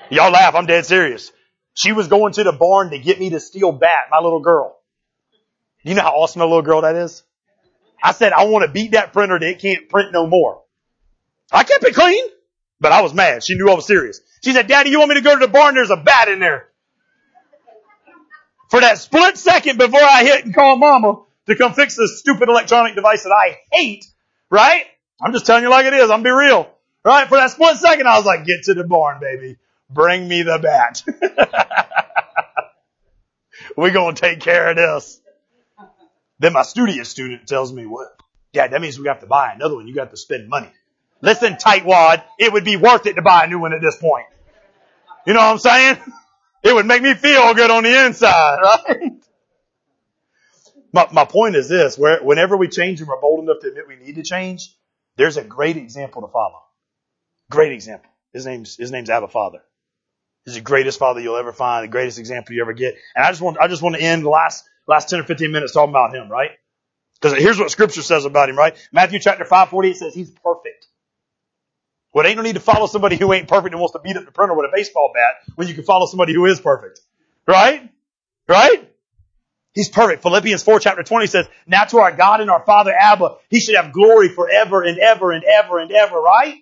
[0.10, 0.56] Y'all laugh.
[0.56, 1.32] I'm dead serious.
[1.74, 4.78] She was going to the barn to get me to steal bat, my little girl.
[5.84, 7.24] You know how awesome a little girl that is?
[8.04, 10.62] I said, I want to beat that printer that it can't print no more.
[11.52, 12.26] I kept it clean,
[12.80, 13.44] but I was mad.
[13.44, 14.22] She knew I was serious.
[14.44, 15.76] She said, Daddy, you want me to go to the barn?
[15.76, 16.68] There's a bat in there.
[18.72, 22.48] For that split second before I hit and call mama to come fix this stupid
[22.48, 24.06] electronic device that I hate,
[24.50, 24.86] right?
[25.22, 26.10] I'm just telling you like it is.
[26.10, 26.72] I'm be real.
[27.04, 27.28] Right?
[27.28, 29.58] For that split second, I was like, get to the barn, baby.
[29.90, 31.04] Bring me the bat.
[33.76, 35.20] We're going to take care of this.
[36.40, 38.08] Then my studio student tells me, what?
[38.54, 39.88] Dad, that means we have to buy another one.
[39.88, 40.70] You got to spend money.
[41.22, 44.28] Listen, tightwad, it would be worth it to buy a new one at this point.
[45.28, 45.98] You know what I'm saying?
[46.64, 49.12] It would make me feel good on the inside, right?
[50.94, 53.88] My, my point is this, where, whenever we change and we're bold enough to admit
[53.88, 54.76] we need to change,
[55.16, 56.62] there's a great example to follow.
[57.50, 58.10] Great example.
[58.34, 59.60] His name's, his name's Abba Father.
[60.46, 62.96] He's the greatest father you'll ever find, the greatest example you ever get.
[63.16, 65.52] And I just want, I just want to end the last last 10 or 15
[65.52, 66.52] minutes talking about him, right?
[67.22, 68.76] Because here's what scripture says about him, right?
[68.92, 70.88] Matthew chapter 5, 48 says he's perfect.
[72.14, 74.26] Well, ain't no need to follow somebody who ain't perfect and wants to beat up
[74.26, 77.00] the printer with a baseball bat when you can follow somebody who is perfect.
[77.48, 77.90] Right?
[78.48, 78.92] Right?
[79.74, 80.22] He's perfect.
[80.22, 83.76] Philippians 4 chapter 20 says, now to our God and our Father Abba, He should
[83.76, 86.56] have glory forever and ever and ever and ever, right?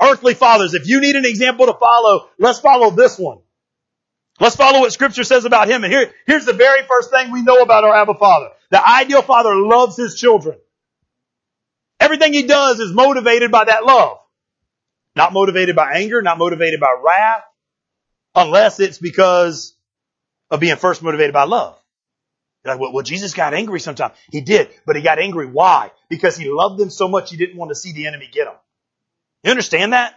[0.00, 3.38] Earthly fathers, if you need an example to follow, let's follow this one.
[4.38, 5.82] Let's follow what scripture says about him.
[5.82, 8.50] And here, here's the very first thing we know about our Abba Father.
[8.70, 10.56] The ideal father loves his children.
[11.98, 14.18] Everything he does is motivated by that love.
[15.18, 17.42] Not motivated by anger, not motivated by wrath,
[18.36, 19.74] unless it's because
[20.48, 21.76] of being first motivated by love.
[22.64, 24.14] You're like, well, well, Jesus got angry sometimes.
[24.30, 25.46] He did, but he got angry.
[25.46, 25.90] Why?
[26.08, 28.54] Because he loved them so much he didn't want to see the enemy get them.
[29.42, 30.14] You understand that?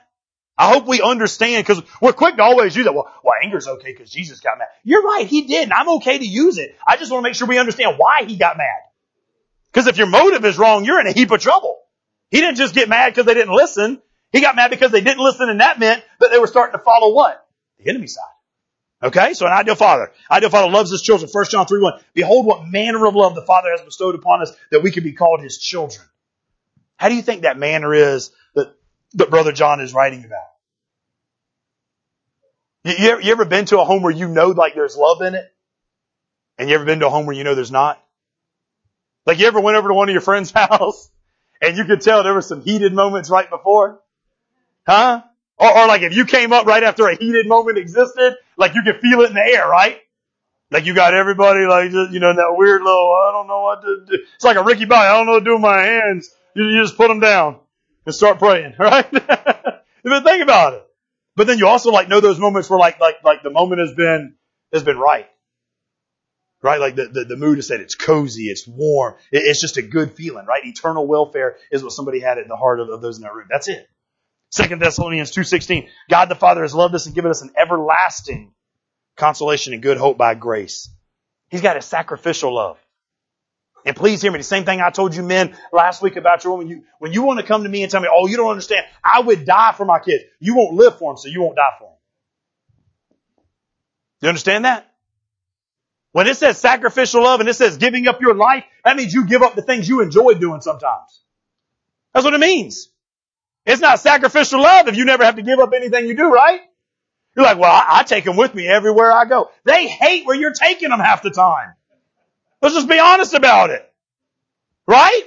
[0.55, 2.93] I hope we understand because we're quick to always use that.
[2.93, 4.67] Well, well, anger's okay because Jesus got mad.
[4.83, 6.75] You're right, he did, and I'm okay to use it.
[6.87, 8.81] I just want to make sure we understand why he got mad.
[9.73, 11.79] Because if your motive is wrong, you're in a heap of trouble.
[12.29, 13.99] He didn't just get mad because they didn't listen.
[14.31, 16.83] He got mad because they didn't listen, and that meant that they were starting to
[16.83, 17.45] follow what?
[17.77, 18.23] The enemy side.
[19.03, 20.11] Okay, so an ideal father.
[20.29, 21.29] Ideal father loves his children.
[21.31, 21.93] 1 John 3 1.
[22.13, 25.13] Behold what manner of love the Father has bestowed upon us that we can be
[25.13, 26.05] called his children.
[26.97, 28.75] How do you think that manner is that,
[29.13, 30.37] that Brother John is writing about?
[32.83, 35.21] You, you, ever, you ever been to a home where you know like there's love
[35.23, 35.51] in it?
[36.59, 38.03] And you ever been to a home where you know there's not?
[39.25, 41.09] Like you ever went over to one of your friend's house
[41.59, 43.99] and you could tell there were some heated moments right before?
[44.87, 45.23] Huh?
[45.57, 48.83] Or, or like if you came up right after a heated moment existed, like you
[48.83, 49.99] could feel it in the air, right?
[50.71, 53.61] Like you got everybody like just, you know, in that weird little, I don't know
[53.61, 54.23] what to do.
[54.35, 55.07] It's like a Ricky Bobby.
[55.07, 56.29] I don't know what to do with my hands.
[56.55, 57.59] You, you just put them down
[58.05, 59.09] and start praying, right?
[59.11, 59.83] but
[60.23, 60.87] think about it.
[61.35, 63.93] But then you also like know those moments where like, like, like the moment has
[63.93, 64.35] been,
[64.73, 65.27] has been right.
[66.63, 66.79] Right?
[66.79, 69.81] Like the, the, the mood is said it's cozy, it's warm, it, it's just a
[69.81, 70.63] good feeling, right?
[70.65, 73.47] Eternal welfare is what somebody had at the heart of, of those in that room.
[73.49, 73.89] That's it.
[74.51, 78.53] Second Thessalonians 2.16, God the Father has loved us and given us an everlasting
[79.15, 80.89] consolation and good hope by grace.
[81.49, 82.77] He's got a sacrificial love.
[83.85, 86.53] And please hear me, the same thing I told you men last week about your
[86.53, 86.67] woman.
[86.67, 88.85] You, when you want to come to me and tell me, oh, you don't understand,
[89.03, 90.23] I would die for my kids.
[90.39, 91.97] You won't live for them, so you won't die for them.
[94.21, 94.91] You understand that?
[96.11, 99.25] When it says sacrificial love and it says giving up your life, that means you
[99.25, 101.21] give up the things you enjoy doing sometimes.
[102.13, 102.89] That's what it means.
[103.65, 106.61] It's not sacrificial love if you never have to give up anything you do, right?
[107.35, 109.49] You're like, well, I, I take them with me everywhere I go.
[109.63, 111.73] They hate where you're taking them half the time.
[112.61, 113.87] Let's just be honest about it.
[114.87, 115.23] Right?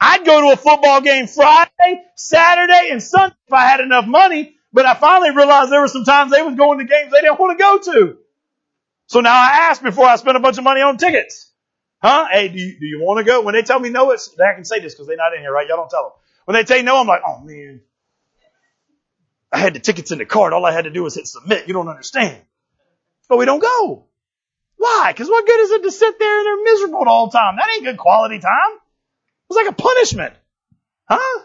[0.00, 4.54] I'd go to a football game Friday, Saturday, and Sunday if I had enough money,
[4.72, 7.40] but I finally realized there were some times they was going to games they didn't
[7.40, 8.18] want to go to.
[9.06, 11.50] So now I ask before I spend a bunch of money on tickets.
[12.00, 12.28] Huh?
[12.30, 13.42] Hey, do you, do you want to go?
[13.42, 15.52] When they tell me no, it's, I can say this because they're not in here,
[15.52, 15.66] right?
[15.66, 16.12] Y'all don't tell them.
[16.48, 17.82] When they say no, I'm like, oh man,
[19.52, 20.54] I had the tickets in the cart.
[20.54, 21.68] All I had to do was hit submit.
[21.68, 22.40] You don't understand.
[23.28, 24.06] But we don't go.
[24.78, 25.12] Why?
[25.12, 27.56] Because what good is it to sit there and they're miserable all the time?
[27.56, 28.78] That ain't good quality time.
[29.50, 30.32] It's like a punishment.
[31.06, 31.42] Huh?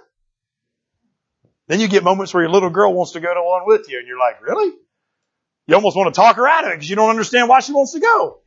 [1.68, 4.00] Then you get moments where your little girl wants to go to one with you
[4.00, 4.72] and you're like, really?
[5.68, 7.74] You almost want to talk her out of it because you don't understand why she
[7.74, 8.40] wants to go.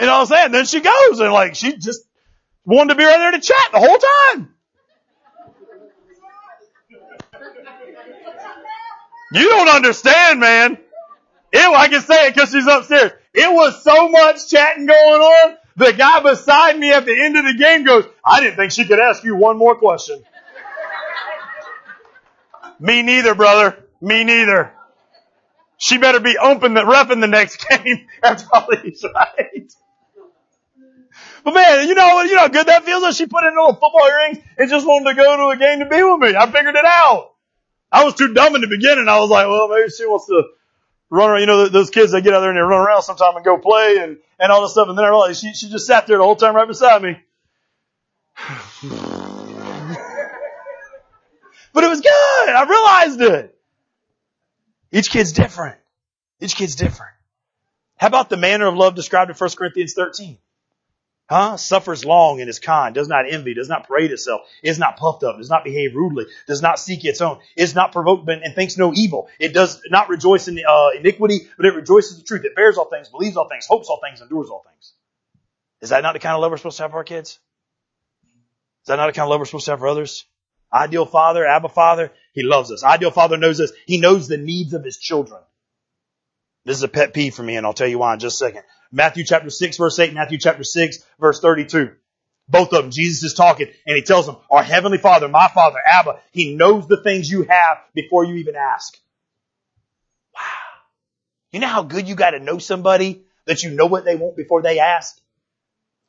[0.00, 0.50] You know what I'm saying?
[0.50, 2.00] Then she goes and like, she just
[2.64, 3.98] wanted to be right there to chat the whole
[4.34, 4.56] time.
[9.32, 10.78] You don't understand, man.
[11.52, 13.12] It, I can say it because she's upstairs.
[13.34, 15.56] It was so much chatting going on.
[15.76, 18.84] The guy beside me at the end of the game goes, I didn't think she
[18.84, 20.22] could ask you one more question.
[22.78, 23.78] me neither, brother.
[24.00, 24.72] Me neither.
[25.78, 28.06] She better be open the ref in the next game.
[28.22, 29.72] That's all he's right.
[31.42, 33.72] But man, you know, you know how good that feels when she put in little
[33.72, 36.36] football earrings and just wanted to go to a game to be with me.
[36.36, 37.29] I figured it out.
[37.92, 39.08] I was too dumb in the beginning.
[39.08, 40.44] I was like, well, maybe she wants to
[41.10, 41.40] run around.
[41.40, 43.58] You know, those kids that get out there and they run around sometime and go
[43.58, 44.88] play and, and all this stuff.
[44.88, 47.18] And then I realized she, she just sat there the whole time right beside me.
[51.72, 52.48] but it was good.
[52.48, 53.56] I realized it.
[54.92, 55.76] Each kid's different.
[56.40, 57.12] Each kid's different.
[57.96, 60.38] How about the manner of love described in 1 Corinthians 13?
[61.30, 61.56] Huh?
[61.56, 65.22] Suffers long and is kind, does not envy, does not parade itself, is not puffed
[65.22, 68.76] up, does not behave rudely, does not seek its own, is not provoked and thinks
[68.76, 69.28] no evil.
[69.38, 72.44] It does not rejoice in uh, iniquity, but it rejoices in the truth.
[72.44, 74.92] It bears all things, believes all things, hopes all things, endures all things.
[75.80, 77.38] Is that not the kind of love we're supposed to have for our kids?
[78.24, 80.24] Is that not the kind of love we're supposed to have for others?
[80.72, 82.82] Ideal father, Abba father, he loves us.
[82.82, 83.70] Ideal father knows us.
[83.86, 85.40] He knows the needs of his children.
[86.64, 88.46] This is a pet peeve for me, and I'll tell you why in just a
[88.46, 88.64] second.
[88.92, 91.92] Matthew chapter 6 verse 8, Matthew chapter 6 verse 32.
[92.48, 95.78] Both of them, Jesus is talking and he tells them, our heavenly father, my father,
[95.86, 98.98] Abba, he knows the things you have before you even ask.
[100.34, 100.42] Wow.
[101.52, 104.36] You know how good you got to know somebody that you know what they want
[104.36, 105.20] before they ask?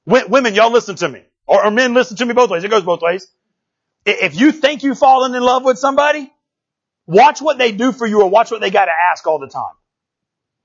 [0.05, 1.23] Women, y'all listen to me.
[1.45, 2.63] Or, or men listen to me both ways.
[2.63, 3.27] It goes both ways.
[4.05, 6.31] If you think you've fallen in love with somebody,
[7.05, 9.47] watch what they do for you or watch what they got to ask all the
[9.47, 9.73] time.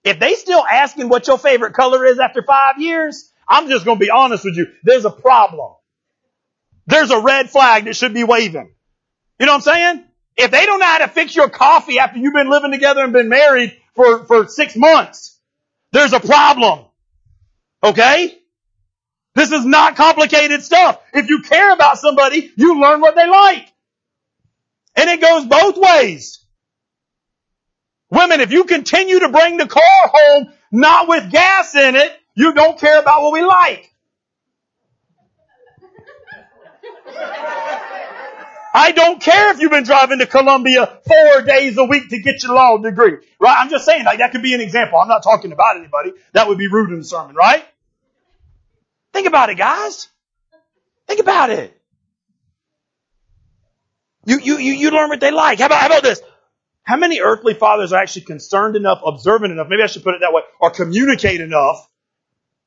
[0.06, 3.98] If they still asking what your favorite color is after five years, I'm just going
[3.98, 4.68] to be honest with you.
[4.84, 5.72] There's a problem.
[6.86, 8.72] There's a red flag that should be waving.
[9.40, 10.04] You know what I'm saying?
[10.36, 13.12] If they don't know how to fix your coffee after you've been living together and
[13.12, 15.40] been married for, for six months,
[15.90, 16.84] there's a problem.
[17.82, 18.38] Okay?
[19.34, 21.00] This is not complicated stuff.
[21.12, 23.72] If you care about somebody, you learn what they like.
[24.94, 26.45] And it goes both ways.
[28.10, 32.52] Women, if you continue to bring the car home not with gas in it, you
[32.54, 33.92] don't care about what we like.
[38.78, 42.42] I don't care if you've been driving to Columbia four days a week to get
[42.42, 43.14] your law degree.
[43.40, 43.56] Right?
[43.58, 44.98] I'm just saying, like, that could be an example.
[44.98, 46.12] I'm not talking about anybody.
[46.34, 47.64] That would be rude in the sermon, right?
[49.14, 50.08] Think about it, guys.
[51.08, 51.72] Think about it.
[54.26, 55.60] You, you, you, you learn what they like.
[55.60, 56.20] How about, how about this?
[56.86, 60.20] How many earthly fathers are actually concerned enough, observant enough, maybe I should put it
[60.20, 61.84] that way, or communicate enough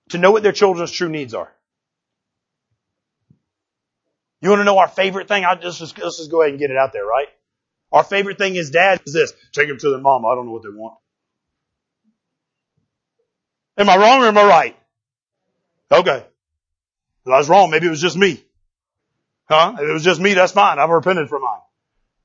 [0.09, 1.49] to know what their children's true needs are?
[4.41, 5.45] You want to know our favorite thing?
[5.45, 7.27] I'll just, let's just go ahead and get it out there, right?
[7.93, 9.31] Our favorite thing is dad is this.
[9.53, 10.25] Take them to their mom.
[10.25, 10.97] I don't know what they want.
[13.77, 14.77] Am I wrong or am I right?
[15.89, 16.25] Okay.
[17.25, 18.43] I was wrong, maybe it was just me.
[19.47, 19.75] Huh?
[19.77, 20.77] If it was just me, that's fine.
[20.77, 21.61] I've repented for mine.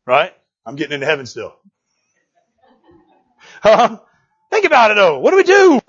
[0.07, 0.35] Right?
[0.67, 1.55] I'm getting into heaven still.
[3.65, 3.99] Huh?
[4.51, 5.21] Think about it though.
[5.21, 5.81] What do we do?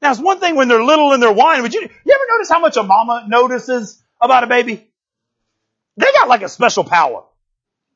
[0.00, 1.62] Now it's one thing when they're little and they're whining.
[1.62, 4.88] Would you, you ever notice how much a mama notices about a baby?
[5.96, 7.24] They got like a special power.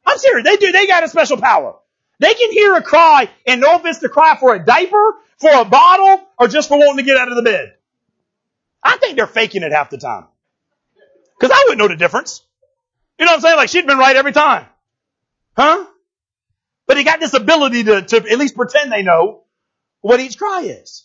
[0.05, 0.45] I'm serious.
[0.45, 0.73] They do.
[0.73, 1.77] They got a special power.
[2.19, 5.51] They can hear a cry and know if it's the cry for a diaper, for
[5.53, 7.75] a bottle, or just for wanting to get out of the bed.
[8.83, 10.27] I think they're faking it half the time.
[11.41, 12.43] Cause I wouldn't know the difference.
[13.21, 13.57] You know what I'm saying?
[13.57, 14.67] Like she'd been right every time.
[15.57, 15.87] Huh?
[16.89, 19.45] But they got this ability to, to at least pretend they know
[20.01, 21.05] what each cry is.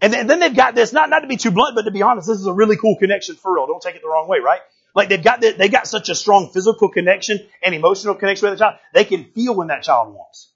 [0.00, 2.02] And then, then they've got this, not, not to be too blunt, but to be
[2.02, 3.66] honest, this is a really cool connection for real.
[3.66, 4.60] Don't take it the wrong way, right?
[4.94, 8.58] Like they've got, the, they got such a strong physical connection and emotional connection with
[8.58, 8.78] the child.
[8.94, 10.52] They can feel when that child wants.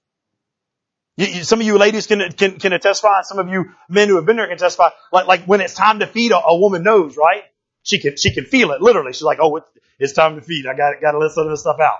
[1.17, 3.21] You, you, some of you ladies can, can, can testify.
[3.23, 4.89] Some of you men who have been there can testify.
[5.11, 7.43] Like, like when it's time to feed, a, a woman knows, right?
[7.83, 9.11] She can, she can feel it literally.
[9.11, 9.61] She's like, oh,
[9.99, 10.67] it's, time to feed.
[10.67, 11.99] I got, got to let some of this stuff out.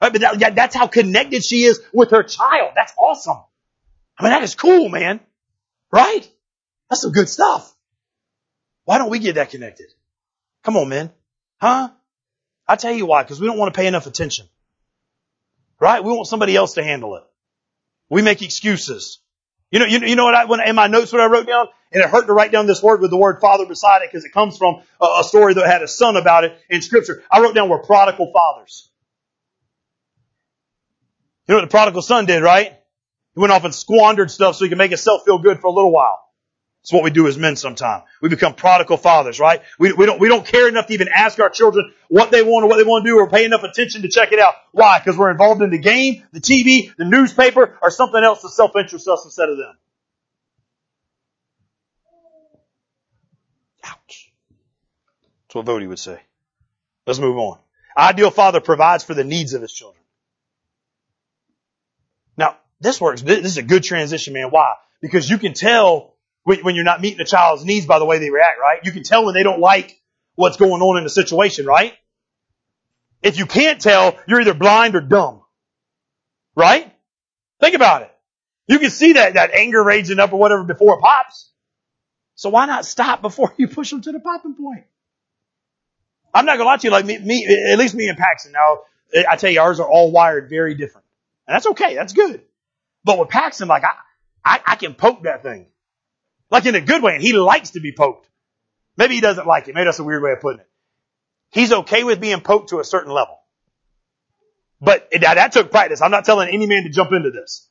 [0.00, 2.72] But that, that's how connected she is with her child.
[2.74, 3.38] That's awesome.
[4.18, 5.20] I mean, that is cool, man.
[5.90, 6.28] Right?
[6.88, 7.74] That's some good stuff.
[8.84, 9.86] Why don't we get that connected?
[10.62, 11.10] Come on, man.
[11.60, 11.90] Huh?
[12.66, 14.46] I tell you why, because we don't want to pay enough attention.
[15.80, 16.02] Right?
[16.02, 17.24] We want somebody else to handle it.
[18.08, 19.18] We make excuses.
[19.70, 21.68] You know, you, you know what I, when, in my notes what I wrote down?
[21.92, 24.24] And it hurt to write down this word with the word father beside it because
[24.24, 27.22] it comes from a, a story that had a son about it in scripture.
[27.30, 28.87] I wrote down we're prodigal fathers.
[31.48, 32.78] You know what the prodigal son did, right?
[33.34, 35.72] He went off and squandered stuff so he could make himself feel good for a
[35.72, 36.20] little while.
[36.82, 38.04] It's what we do as men sometimes.
[38.20, 39.62] We become prodigal fathers, right?
[39.78, 42.64] We, we don't, we don't care enough to even ask our children what they want
[42.64, 44.54] or what they want to do or pay enough attention to check it out.
[44.72, 44.98] Why?
[44.98, 49.08] Because we're involved in the game, the TV, the newspaper, or something else to self-interest
[49.08, 49.76] us instead of them.
[53.84, 54.32] Ouch.
[55.46, 56.20] That's what Voddie would say.
[57.06, 57.58] Let's move on.
[57.96, 59.97] Ideal father provides for the needs of his children.
[62.80, 63.22] This works.
[63.22, 64.48] This is a good transition, man.
[64.50, 64.74] Why?
[65.00, 66.14] Because you can tell
[66.44, 68.80] when, when you're not meeting a child's needs by the way they react, right?
[68.84, 70.00] You can tell when they don't like
[70.34, 71.94] what's going on in the situation, right?
[73.22, 75.42] If you can't tell, you're either blind or dumb.
[76.54, 76.92] Right?
[77.60, 78.14] Think about it.
[78.68, 81.50] You can see that, that anger raging up or whatever before it pops.
[82.34, 84.84] So why not stop before you push them to the popping point?
[86.32, 88.52] I'm not gonna lie to you, like me, me at least me and Paxton.
[88.52, 88.80] Now,
[89.28, 91.06] I tell you, ours are all wired very different.
[91.46, 92.42] And that's okay, that's good.
[93.04, 93.92] But with Paxton, like I,
[94.44, 95.66] I, I can poke that thing.
[96.50, 98.28] Like in a good way, and he likes to be poked.
[98.96, 99.74] Maybe he doesn't like it.
[99.74, 100.68] Maybe that's a weird way of putting it.
[101.50, 103.38] He's okay with being poked to a certain level.
[104.80, 106.02] But that, that took practice.
[106.02, 107.68] I'm not telling any man to jump into this.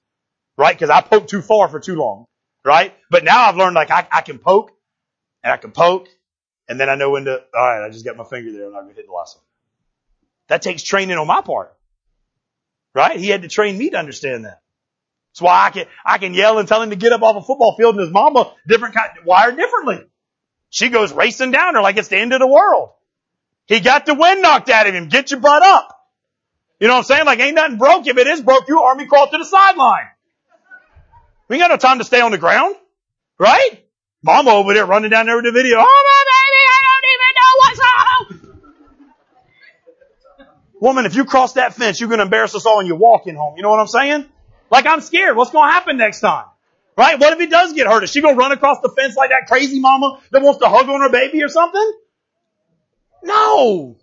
[0.58, 0.76] Right?
[0.76, 2.26] Because I poked too far for too long.
[2.66, 2.94] Right?
[3.10, 4.72] But now I've learned like I, I can poke
[5.44, 6.08] and I can poke
[6.68, 8.66] and then I know when to, alright, I just got my finger there.
[8.66, 9.46] I'm not going to hit the last one.
[10.50, 11.74] That takes training on my part.
[12.94, 13.20] Right?
[13.20, 14.62] He had to train me to understand that.
[15.38, 17.46] That's why I can, I can yell and tell him to get up off a
[17.46, 20.00] football field and his mama, different kind, wired differently.
[20.72, 22.90] She goes racing down there like it's the end of the world.
[23.68, 25.10] He got the wind knocked out of him.
[25.10, 25.96] Get your butt up.
[26.80, 27.26] You know what I'm saying?
[27.28, 28.08] Like ain't nothing broke.
[28.08, 30.08] If it is broke, you army crawl to the sideline.
[31.50, 32.76] We ain't got no time to stay on the ground.
[33.38, 33.86] Right?
[34.24, 35.78] Mama over there running down there with the video.
[35.78, 38.58] Oh my baby, I don't even know what's wrong.
[40.82, 43.36] Woman, if you cross that fence, you're going to embarrass us all and you're walking
[43.36, 43.56] home.
[43.56, 44.26] You know what I'm saying?
[44.70, 45.36] Like I'm scared.
[45.38, 46.46] What's going to happen next time?
[46.98, 47.20] Right?
[47.20, 48.04] What if he does get hurt?
[48.04, 50.70] Is she going to run across the fence like that crazy mama that wants to
[50.70, 51.94] hug on her baby or something?
[53.24, 53.98] No.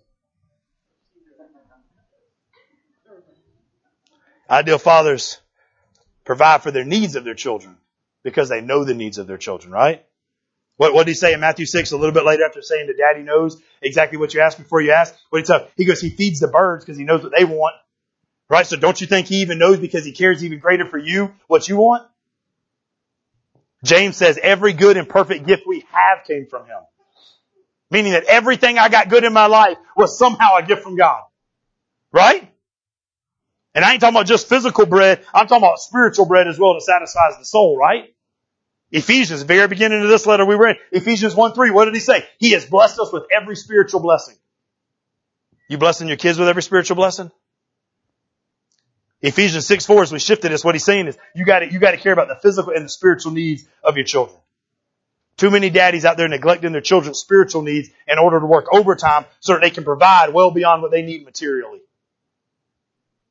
[4.49, 5.41] Ideal fathers
[6.25, 7.77] provide for their needs of their children.
[8.23, 10.05] Because they know the needs of their children, right?
[10.77, 12.97] What, what did he say in Matthew 6 a little bit later after saying that
[12.97, 15.15] daddy knows exactly what you ask before you ask?
[15.29, 15.69] What he tell?
[15.77, 17.75] He goes, he feeds the birds because he knows what they want.
[18.49, 18.67] Right?
[18.67, 21.69] So don't you think he even knows because he cares even greater for you what
[21.69, 22.07] you want?
[23.85, 26.81] James says every good and perfect gift we have came from him.
[27.91, 31.21] Meaning that everything I got good in my life was somehow a gift from God.
[32.13, 32.51] Right?
[33.75, 35.25] And I ain't talking about just physical bread.
[35.35, 38.15] I'm talking about spiritual bread as well that satisfies the soul, right?
[38.91, 42.25] Ephesians, very beginning of this letter we read, Ephesians 1 3, what did he say?
[42.39, 44.37] He has blessed us with every spiritual blessing.
[45.69, 47.33] You blessing your kids with every spiritual blessing?
[49.25, 51.97] Ephesians 6 4, as we shifted this, what he's saying is you gotta, you gotta
[51.97, 54.39] care about the physical and the spiritual needs of your children.
[55.39, 59.25] Too many daddies out there neglecting their children's spiritual needs in order to work overtime
[59.41, 61.81] so that they can provide well beyond what they need materially.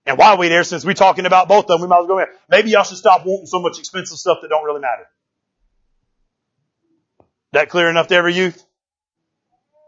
[0.07, 2.17] And while we there, since we're talking about both of them, we might as well
[2.17, 2.31] go.
[2.49, 5.07] Maybe y'all should stop wanting so much expensive stuff that don't really matter.
[7.51, 8.65] That clear enough to every youth?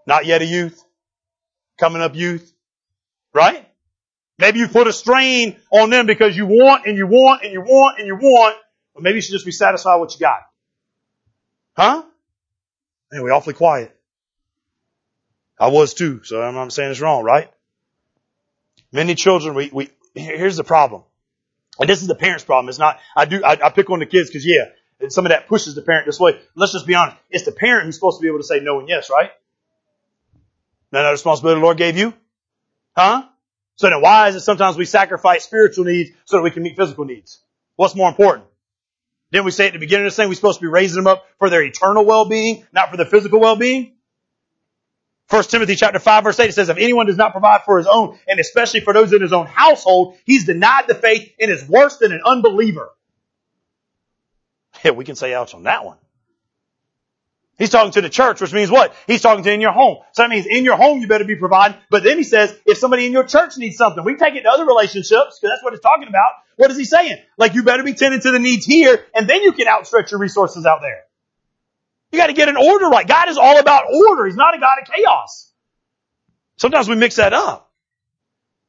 [0.06, 0.84] Not yet a youth?
[1.80, 2.54] Coming up youth?
[3.34, 3.65] Right?
[4.38, 7.62] Maybe you put a strain on them because you want and you want and you
[7.62, 8.58] want and you want,
[8.94, 10.40] but maybe you should just be satisfied with what you got.
[11.78, 12.04] Huh?
[13.12, 13.96] Anyway, we're awfully quiet.
[15.58, 17.50] I was too, so I'm not saying it's wrong, right?
[18.92, 21.04] Many children, we, we, here's the problem.
[21.80, 22.68] And this is the parent's problem.
[22.70, 24.66] It's not, I do, I, I pick on the kids because yeah,
[25.00, 26.40] and some of that pushes the parent this way.
[26.56, 27.18] Let's just be honest.
[27.30, 29.32] It's the parent who's supposed to be able to say no and yes, right?
[30.92, 32.14] Isn't that responsibility the Lord gave you?
[32.96, 33.24] Huh?
[33.78, 36.76] So then why is it sometimes we sacrifice spiritual needs so that we can meet
[36.76, 37.40] physical needs?
[37.76, 38.46] What's more important?
[39.32, 41.08] Didn't we say at the beginning of this thing we're supposed to be raising them
[41.08, 43.94] up for their eternal well-being, not for their physical well-being?
[45.28, 47.88] First Timothy chapter 5 verse 8 it says, if anyone does not provide for his
[47.88, 51.68] own, and especially for those in his own household, he's denied the faith and is
[51.68, 52.90] worse than an unbeliever.
[54.84, 55.98] Yeah, we can say ouch on that one.
[57.58, 58.94] He's talking to the church, which means what?
[59.08, 60.00] He's talking to in your home.
[60.12, 61.78] So that means in your home you better be providing.
[61.90, 64.50] But then he says, if somebody in your church needs something, we take it to
[64.50, 66.32] other relationships, because that's what it's talking about.
[66.58, 67.18] What is he saying?
[67.38, 70.20] Like you better be tending to the needs here, and then you can outstretch your
[70.20, 71.04] resources out there.
[72.12, 73.08] You gotta get an order right.
[73.08, 74.26] God is all about order.
[74.26, 75.52] He's not a God of chaos.
[76.58, 77.72] Sometimes we mix that up.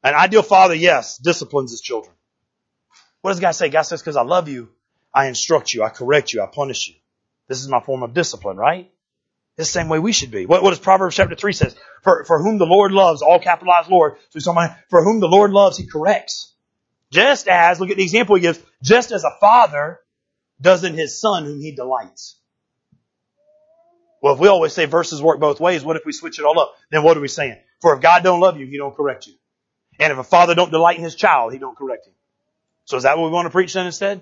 [0.03, 2.13] An ideal father, yes, disciplines his children.
[3.21, 3.69] What does God say?
[3.69, 4.69] God says, because I love you,
[5.13, 6.95] I instruct you, I correct you, I punish you.
[7.47, 8.91] This is my form of discipline, right?
[9.57, 10.45] the same way we should be.
[10.45, 11.75] What, what does Proverbs chapter 3 says?
[12.03, 14.17] For, for whom the Lord loves, all capitalized Lord.
[14.37, 16.53] So about, for whom the Lord loves, he corrects.
[17.11, 19.99] Just as, look at the example he gives, just as a father
[20.61, 22.39] does in his son whom he delights.
[24.21, 26.59] Well, if we always say verses work both ways, what if we switch it all
[26.59, 26.75] up?
[26.91, 27.57] Then what are we saying?
[27.81, 29.33] For if God don't love you, he don't correct you.
[29.99, 32.13] And if a father don't delight in his child, he don't correct him.
[32.85, 34.21] So is that what we want to preach then instead?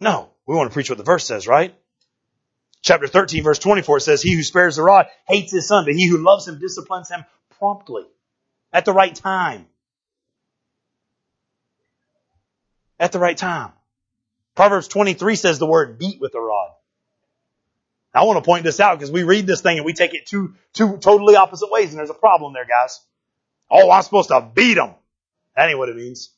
[0.00, 0.30] No.
[0.46, 1.74] We want to preach what the verse says, right?
[2.84, 6.06] Chapter 13 verse 24 says, He who spares the rod hates his son, but he
[6.06, 7.24] who loves him disciplines him
[7.58, 8.04] promptly.
[8.74, 9.66] At the right time.
[13.00, 13.72] At the right time.
[14.54, 16.72] Proverbs 23 says the word beat with a rod.
[18.12, 20.26] I want to point this out because we read this thing and we take it
[20.26, 23.00] two, two totally opposite ways and there's a problem there, guys.
[23.70, 24.94] Oh, I'm supposed to beat them.
[25.56, 26.30] That ain't what it means.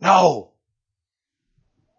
[0.00, 0.50] No.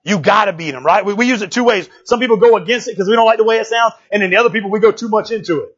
[0.03, 1.03] You gotta beat them, right?
[1.05, 1.89] We, we use it two ways.
[2.05, 4.29] Some people go against it because we don't like the way it sounds, and then
[4.29, 5.77] the other people, we go too much into it.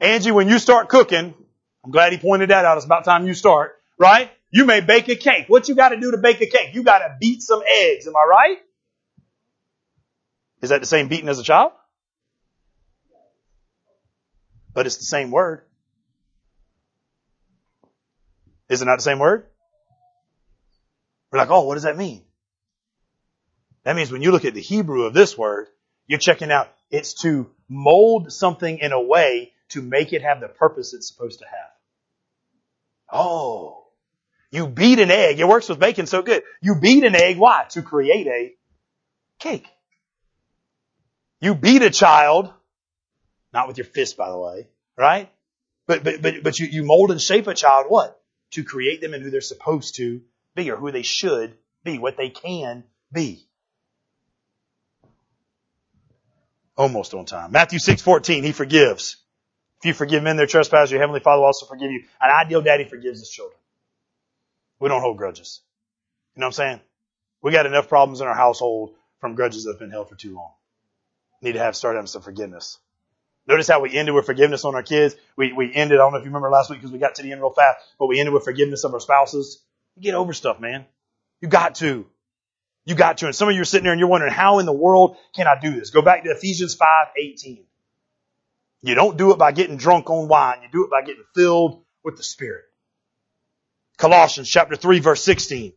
[0.00, 1.34] Angie, when you start cooking,
[1.84, 2.76] I'm glad he pointed that out.
[2.76, 4.30] It's about time you start, right?
[4.50, 5.46] You may bake a cake.
[5.48, 6.74] What you gotta do to bake a cake?
[6.74, 8.06] You gotta beat some eggs.
[8.06, 8.58] Am I right?
[10.60, 11.72] Is that the same beating as a child?
[14.74, 15.62] But it's the same word.
[18.68, 19.46] Is it not the same word?
[21.32, 22.22] We're like, oh, what does that mean?
[23.84, 25.66] That means when you look at the Hebrew of this word,
[26.06, 30.48] you're checking out it's to mold something in a way to make it have the
[30.48, 31.70] purpose it's supposed to have.
[33.10, 33.86] Oh,
[34.50, 35.40] you beat an egg.
[35.40, 36.42] It works with bacon so good.
[36.60, 37.38] You beat an egg.
[37.38, 37.64] Why?
[37.70, 38.52] To create a
[39.38, 39.66] cake.
[41.40, 42.52] You beat a child,
[43.52, 44.68] not with your fist, by the way,
[44.98, 45.32] right?
[45.86, 48.20] But, but, but, but you, you mold and shape a child what?
[48.52, 50.20] To create them in who they're supposed to
[50.54, 53.46] be or who they should be, what they can be.
[56.76, 57.52] Almost on time.
[57.52, 59.16] Matthew 6:14, he forgives.
[59.80, 62.04] If you forgive men their trespasses, your heavenly Father will also forgive you.
[62.20, 63.58] An ideal daddy forgives his children.
[64.78, 65.60] We don't hold grudges.
[66.34, 66.80] You know what I'm saying?
[67.42, 70.34] We got enough problems in our household from grudges that have been held for too
[70.34, 70.52] long.
[71.42, 72.78] Need to have start having some forgiveness.
[73.46, 75.16] Notice how we ended with forgiveness on our kids.
[75.36, 77.22] We, we ended, I don't know if you remember last week because we got to
[77.22, 79.60] the end real fast, but we ended with forgiveness of our spouses.
[80.00, 80.86] Get over stuff, man.
[81.40, 82.06] You got to.
[82.84, 83.26] You got to.
[83.26, 85.46] And some of you are sitting there and you're wondering, how in the world can
[85.46, 85.90] I do this?
[85.90, 87.64] Go back to Ephesians 5, 18.
[88.82, 90.58] You don't do it by getting drunk on wine.
[90.62, 92.64] You do it by getting filled with the Spirit.
[93.96, 95.72] Colossians chapter 3 verse 16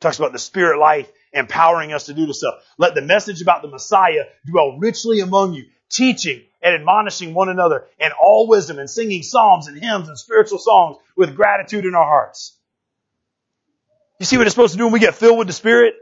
[0.00, 2.54] talks about the Spirit life empowering us to do this stuff.
[2.78, 7.86] Let the message about the Messiah dwell richly among you, teaching and admonishing one another
[8.00, 12.04] in all wisdom and singing psalms and hymns and spiritual songs with gratitude in our
[12.04, 12.58] hearts.
[14.22, 15.94] You see what it's supposed to do when we get filled with the Spirit?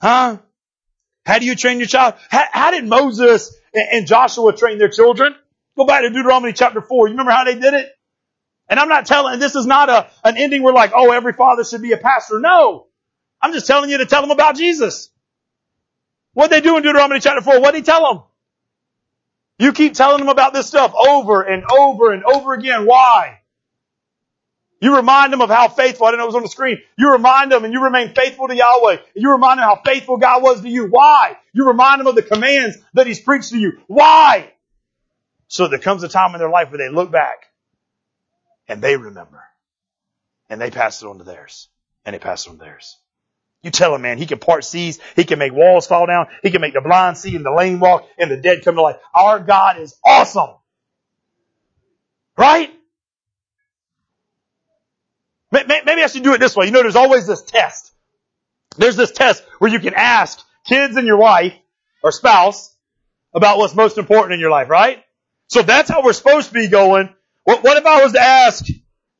[0.00, 0.38] Huh?
[1.26, 2.14] How do you train your child?
[2.30, 5.34] How, how did Moses and Joshua train their children?
[5.76, 7.08] Go back to Deuteronomy chapter 4.
[7.08, 7.90] You remember how they did it?
[8.70, 11.62] And I'm not telling, this is not a, an ending where like, oh, every father
[11.62, 12.40] should be a pastor.
[12.40, 12.86] No.
[13.42, 15.10] I'm just telling you to tell them about Jesus.
[16.32, 17.60] What they do in Deuteronomy chapter 4?
[17.60, 18.22] What did he tell them?
[19.58, 22.86] You keep telling them about this stuff over and over and over again.
[22.86, 23.39] Why?
[24.80, 26.78] You remind them of how faithful, I don't know it was on the screen.
[26.96, 28.96] You remind them and you remain faithful to Yahweh.
[29.14, 30.86] You remind them how faithful God was to you.
[30.86, 31.36] Why?
[31.52, 33.78] You remind them of the commands that He's preached to you.
[33.88, 34.52] Why?
[35.48, 37.50] So there comes a time in their life where they look back
[38.68, 39.44] and they remember
[40.48, 41.68] and they pass it on to theirs
[42.06, 42.96] and they pass it on to theirs.
[43.62, 46.50] You tell him, man, he can part seas, he can make walls fall down, he
[46.50, 48.96] can make the blind see and the lame walk and the dead come to life.
[49.14, 50.54] Our God is awesome.
[52.38, 52.70] Right?
[55.50, 56.66] Maybe I should do it this way.
[56.66, 57.92] You know, there's always this test.
[58.76, 61.54] There's this test where you can ask kids and your wife
[62.02, 62.74] or spouse
[63.34, 65.02] about what's most important in your life, right?
[65.48, 67.12] So that's how we're supposed to be going.
[67.44, 68.64] What, what if I was to ask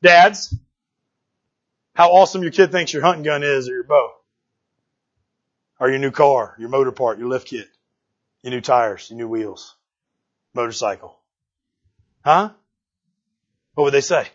[0.03, 0.55] dads
[1.95, 4.11] how awesome your kid thinks your hunting gun is or your bow?
[5.81, 7.66] Or your new car, your motor part, your lift kit,
[8.43, 9.74] your new tires, your new wheels,
[10.55, 11.18] motorcycle.
[12.24, 12.51] Huh?
[13.74, 14.28] What would they say?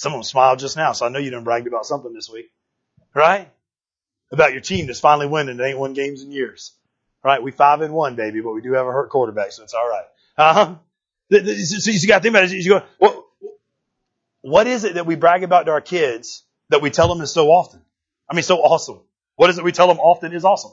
[0.00, 2.30] Some of them smiled just now, so I know you done bragged about something this
[2.30, 2.50] week.
[3.12, 3.50] Right?
[4.32, 5.60] About your team that's finally winning.
[5.60, 6.72] It ain't won games in years.
[7.22, 7.42] Right?
[7.42, 10.06] We five and one, baby, but we do have a hurt quarterback, so it's alright.
[10.38, 10.76] Uh-huh.
[11.30, 12.52] So you got to think about it.
[12.52, 13.26] You go, what,
[14.40, 17.30] what is it that we brag about to our kids that we tell them is
[17.30, 17.82] so often?
[18.26, 19.00] I mean, so awesome.
[19.36, 20.72] What is it we tell them often is awesome?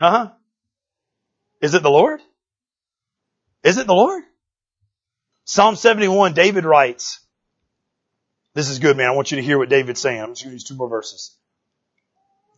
[0.00, 0.30] Uh huh?
[1.60, 2.20] Is it the Lord?
[3.62, 4.24] Is it the Lord?
[5.44, 7.20] Psalm 71, David writes,
[8.56, 9.06] this is good, man.
[9.06, 10.18] I want you to hear what David's saying.
[10.18, 11.36] I'm just going to use two more verses.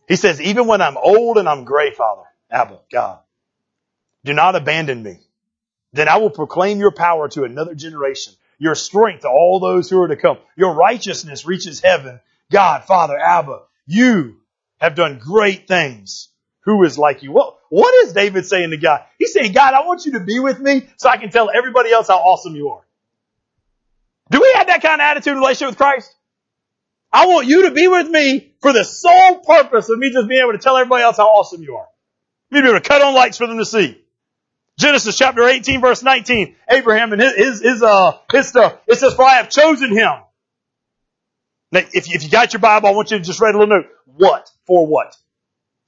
[0.07, 3.19] He says, even when I'm old and I'm gray, Father, Abba, God,
[4.23, 5.19] do not abandon me.
[5.91, 10.01] Then I will proclaim your power to another generation, your strength to all those who
[10.01, 10.37] are to come.
[10.55, 12.21] Your righteousness reaches heaven.
[12.49, 14.37] God, Father, Abba, you
[14.77, 16.29] have done great things.
[16.61, 17.33] Who is like you?
[17.33, 19.03] What, what is David saying to God?
[19.17, 21.91] He's saying, God, I want you to be with me so I can tell everybody
[21.91, 22.83] else how awesome you are.
[24.29, 26.15] Do we have that kind of attitude relationship with Christ?
[27.11, 30.41] I want you to be with me for the sole purpose of me just being
[30.41, 31.87] able to tell everybody else how awesome you are.
[32.51, 33.99] Me be able to cut on lights for them to see.
[34.77, 36.55] Genesis chapter 18 verse 19.
[36.69, 38.77] Abraham and his, his, his, uh, his stuff.
[38.87, 40.21] It says, for I have chosen him
[41.71, 43.77] now, if, if you got your Bible, I want you to just write a little
[43.77, 43.87] note.
[44.05, 44.49] What?
[44.65, 45.15] For what?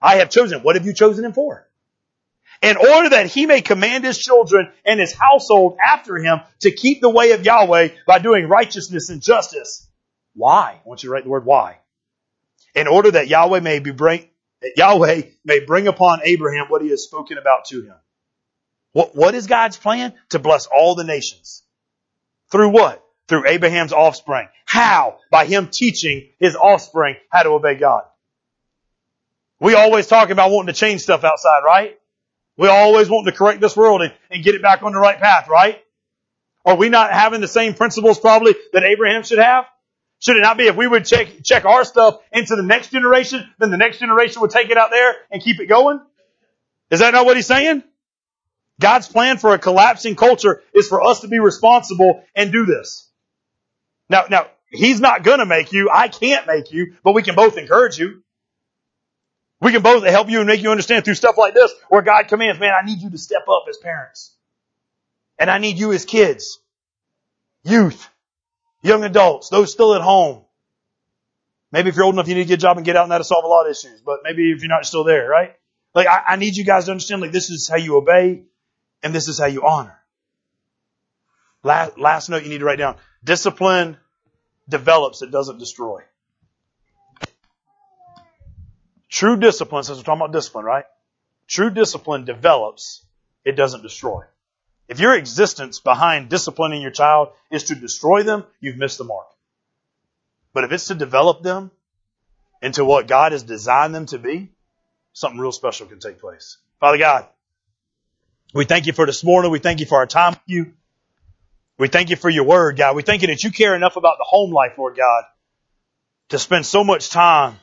[0.02, 0.62] I have chosen.
[0.62, 1.68] What have you chosen him for?
[2.62, 7.02] In order that he may command his children and his household after him to keep
[7.02, 9.88] the way of Yahweh by doing righteousness and justice.
[10.36, 10.80] Why?
[10.84, 11.80] I want you to write the word why.
[12.76, 14.28] In order that Yahweh may be bring,
[14.62, 17.96] that Yahweh may bring upon Abraham what he has spoken about to him.
[18.94, 20.14] What, what is God's plan?
[20.30, 21.64] To bless all the nations.
[22.52, 23.04] Through what?
[23.32, 24.50] through Abraham's offspring.
[24.66, 25.18] How?
[25.32, 28.04] By him teaching his offspring how to obey God.
[29.58, 31.98] We always talk about wanting to change stuff outside, right?
[32.58, 35.20] We always want to correct this world and, and get it back on the right
[35.20, 35.82] path, right?
[36.66, 39.66] Are we not having the same principles probably that Abraham should have?
[40.20, 43.50] Should it not be if we would check, check our stuff into the next generation,
[43.58, 46.00] then the next generation would take it out there and keep it going?
[46.92, 47.84] Is that not what he's saying?
[48.80, 53.10] God's plan for a collapsing culture is for us to be responsible and do this.
[54.10, 55.90] Now, now, he's not gonna make you.
[55.92, 58.24] I can't make you, but we can both encourage you.
[59.62, 62.28] We can both help you and make you understand through stuff like this where God
[62.28, 64.36] commands, man, I need you to step up as parents.
[65.38, 66.60] And I need you as kids,
[67.64, 68.10] youth,
[68.82, 70.44] young adults, those still at home.
[71.72, 73.12] Maybe if you're old enough, you need to get a job and get out and
[73.12, 74.02] that'll solve a lot of issues.
[74.02, 75.56] But maybe if you're not still there, right?
[75.94, 78.44] Like, I, I need you guys to understand, like, this is how you obey
[79.04, 79.98] and this is how you honor.
[81.64, 82.98] Last, last note you need to write down.
[83.24, 83.98] Discipline
[84.68, 86.02] develops, it doesn't destroy.
[89.12, 90.86] True discipline, since we're talking about discipline, right?
[91.48, 93.06] True discipline develops,
[93.44, 94.24] it doesn't destroy.
[94.88, 99.28] If your existence behind disciplining your child is to destroy them, you've missed the mark.
[100.54, 101.72] But if it's to develop them
[102.62, 104.50] into what God has designed them to be,
[105.12, 106.58] something real special can take place.
[106.80, 107.28] Father God,
[108.54, 109.52] we thank you for this morning.
[109.52, 110.74] We thank you for our time with you.
[111.78, 112.96] We thank you for your word, God.
[112.96, 115.24] We thank you that you care enough about the home life, Lord God,
[116.30, 117.58] to spend so much time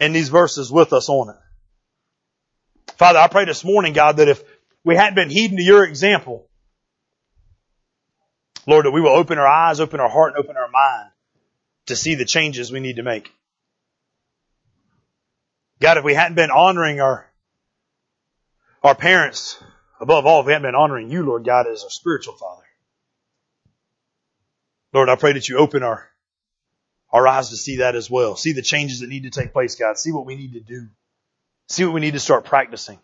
[0.00, 2.92] in these verses with us on it.
[2.96, 4.42] Father, I pray this morning, God, that if
[4.82, 6.48] we hadn't been heeding to your example,
[8.66, 11.10] Lord, that we will open our eyes, open our heart, and open our mind
[11.86, 13.30] to see the changes we need to make.
[15.80, 17.30] God, if we hadn't been honoring our,
[18.82, 19.62] our parents,
[20.00, 22.64] above all, if we hadn't been honoring you, Lord God, as our spiritual father.
[24.92, 26.09] Lord, I pray that you open our,
[27.12, 28.36] our eyes to see that as well.
[28.36, 29.98] See the changes that need to take place, God.
[29.98, 30.88] See what we need to do.
[31.68, 32.98] See what we need to start practicing.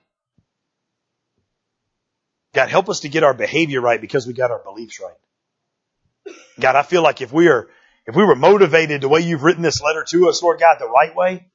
[2.54, 6.34] God, help us to get our behavior right because we got our beliefs right.
[6.58, 7.68] God, I feel like if we are,
[8.06, 10.88] if we were motivated the way you've written this letter to us, Lord God, the
[10.88, 11.48] right way,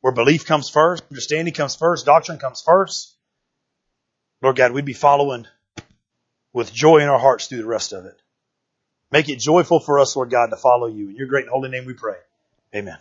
[0.00, 3.16] where belief comes first, understanding comes first, doctrine comes first,
[4.40, 5.46] Lord God, we'd be following
[6.52, 8.20] with joy in our hearts through the rest of it.
[9.10, 11.08] Make it joyful for us, Lord God, to follow you.
[11.10, 12.16] In your great and holy name we pray.
[12.74, 12.98] Amen.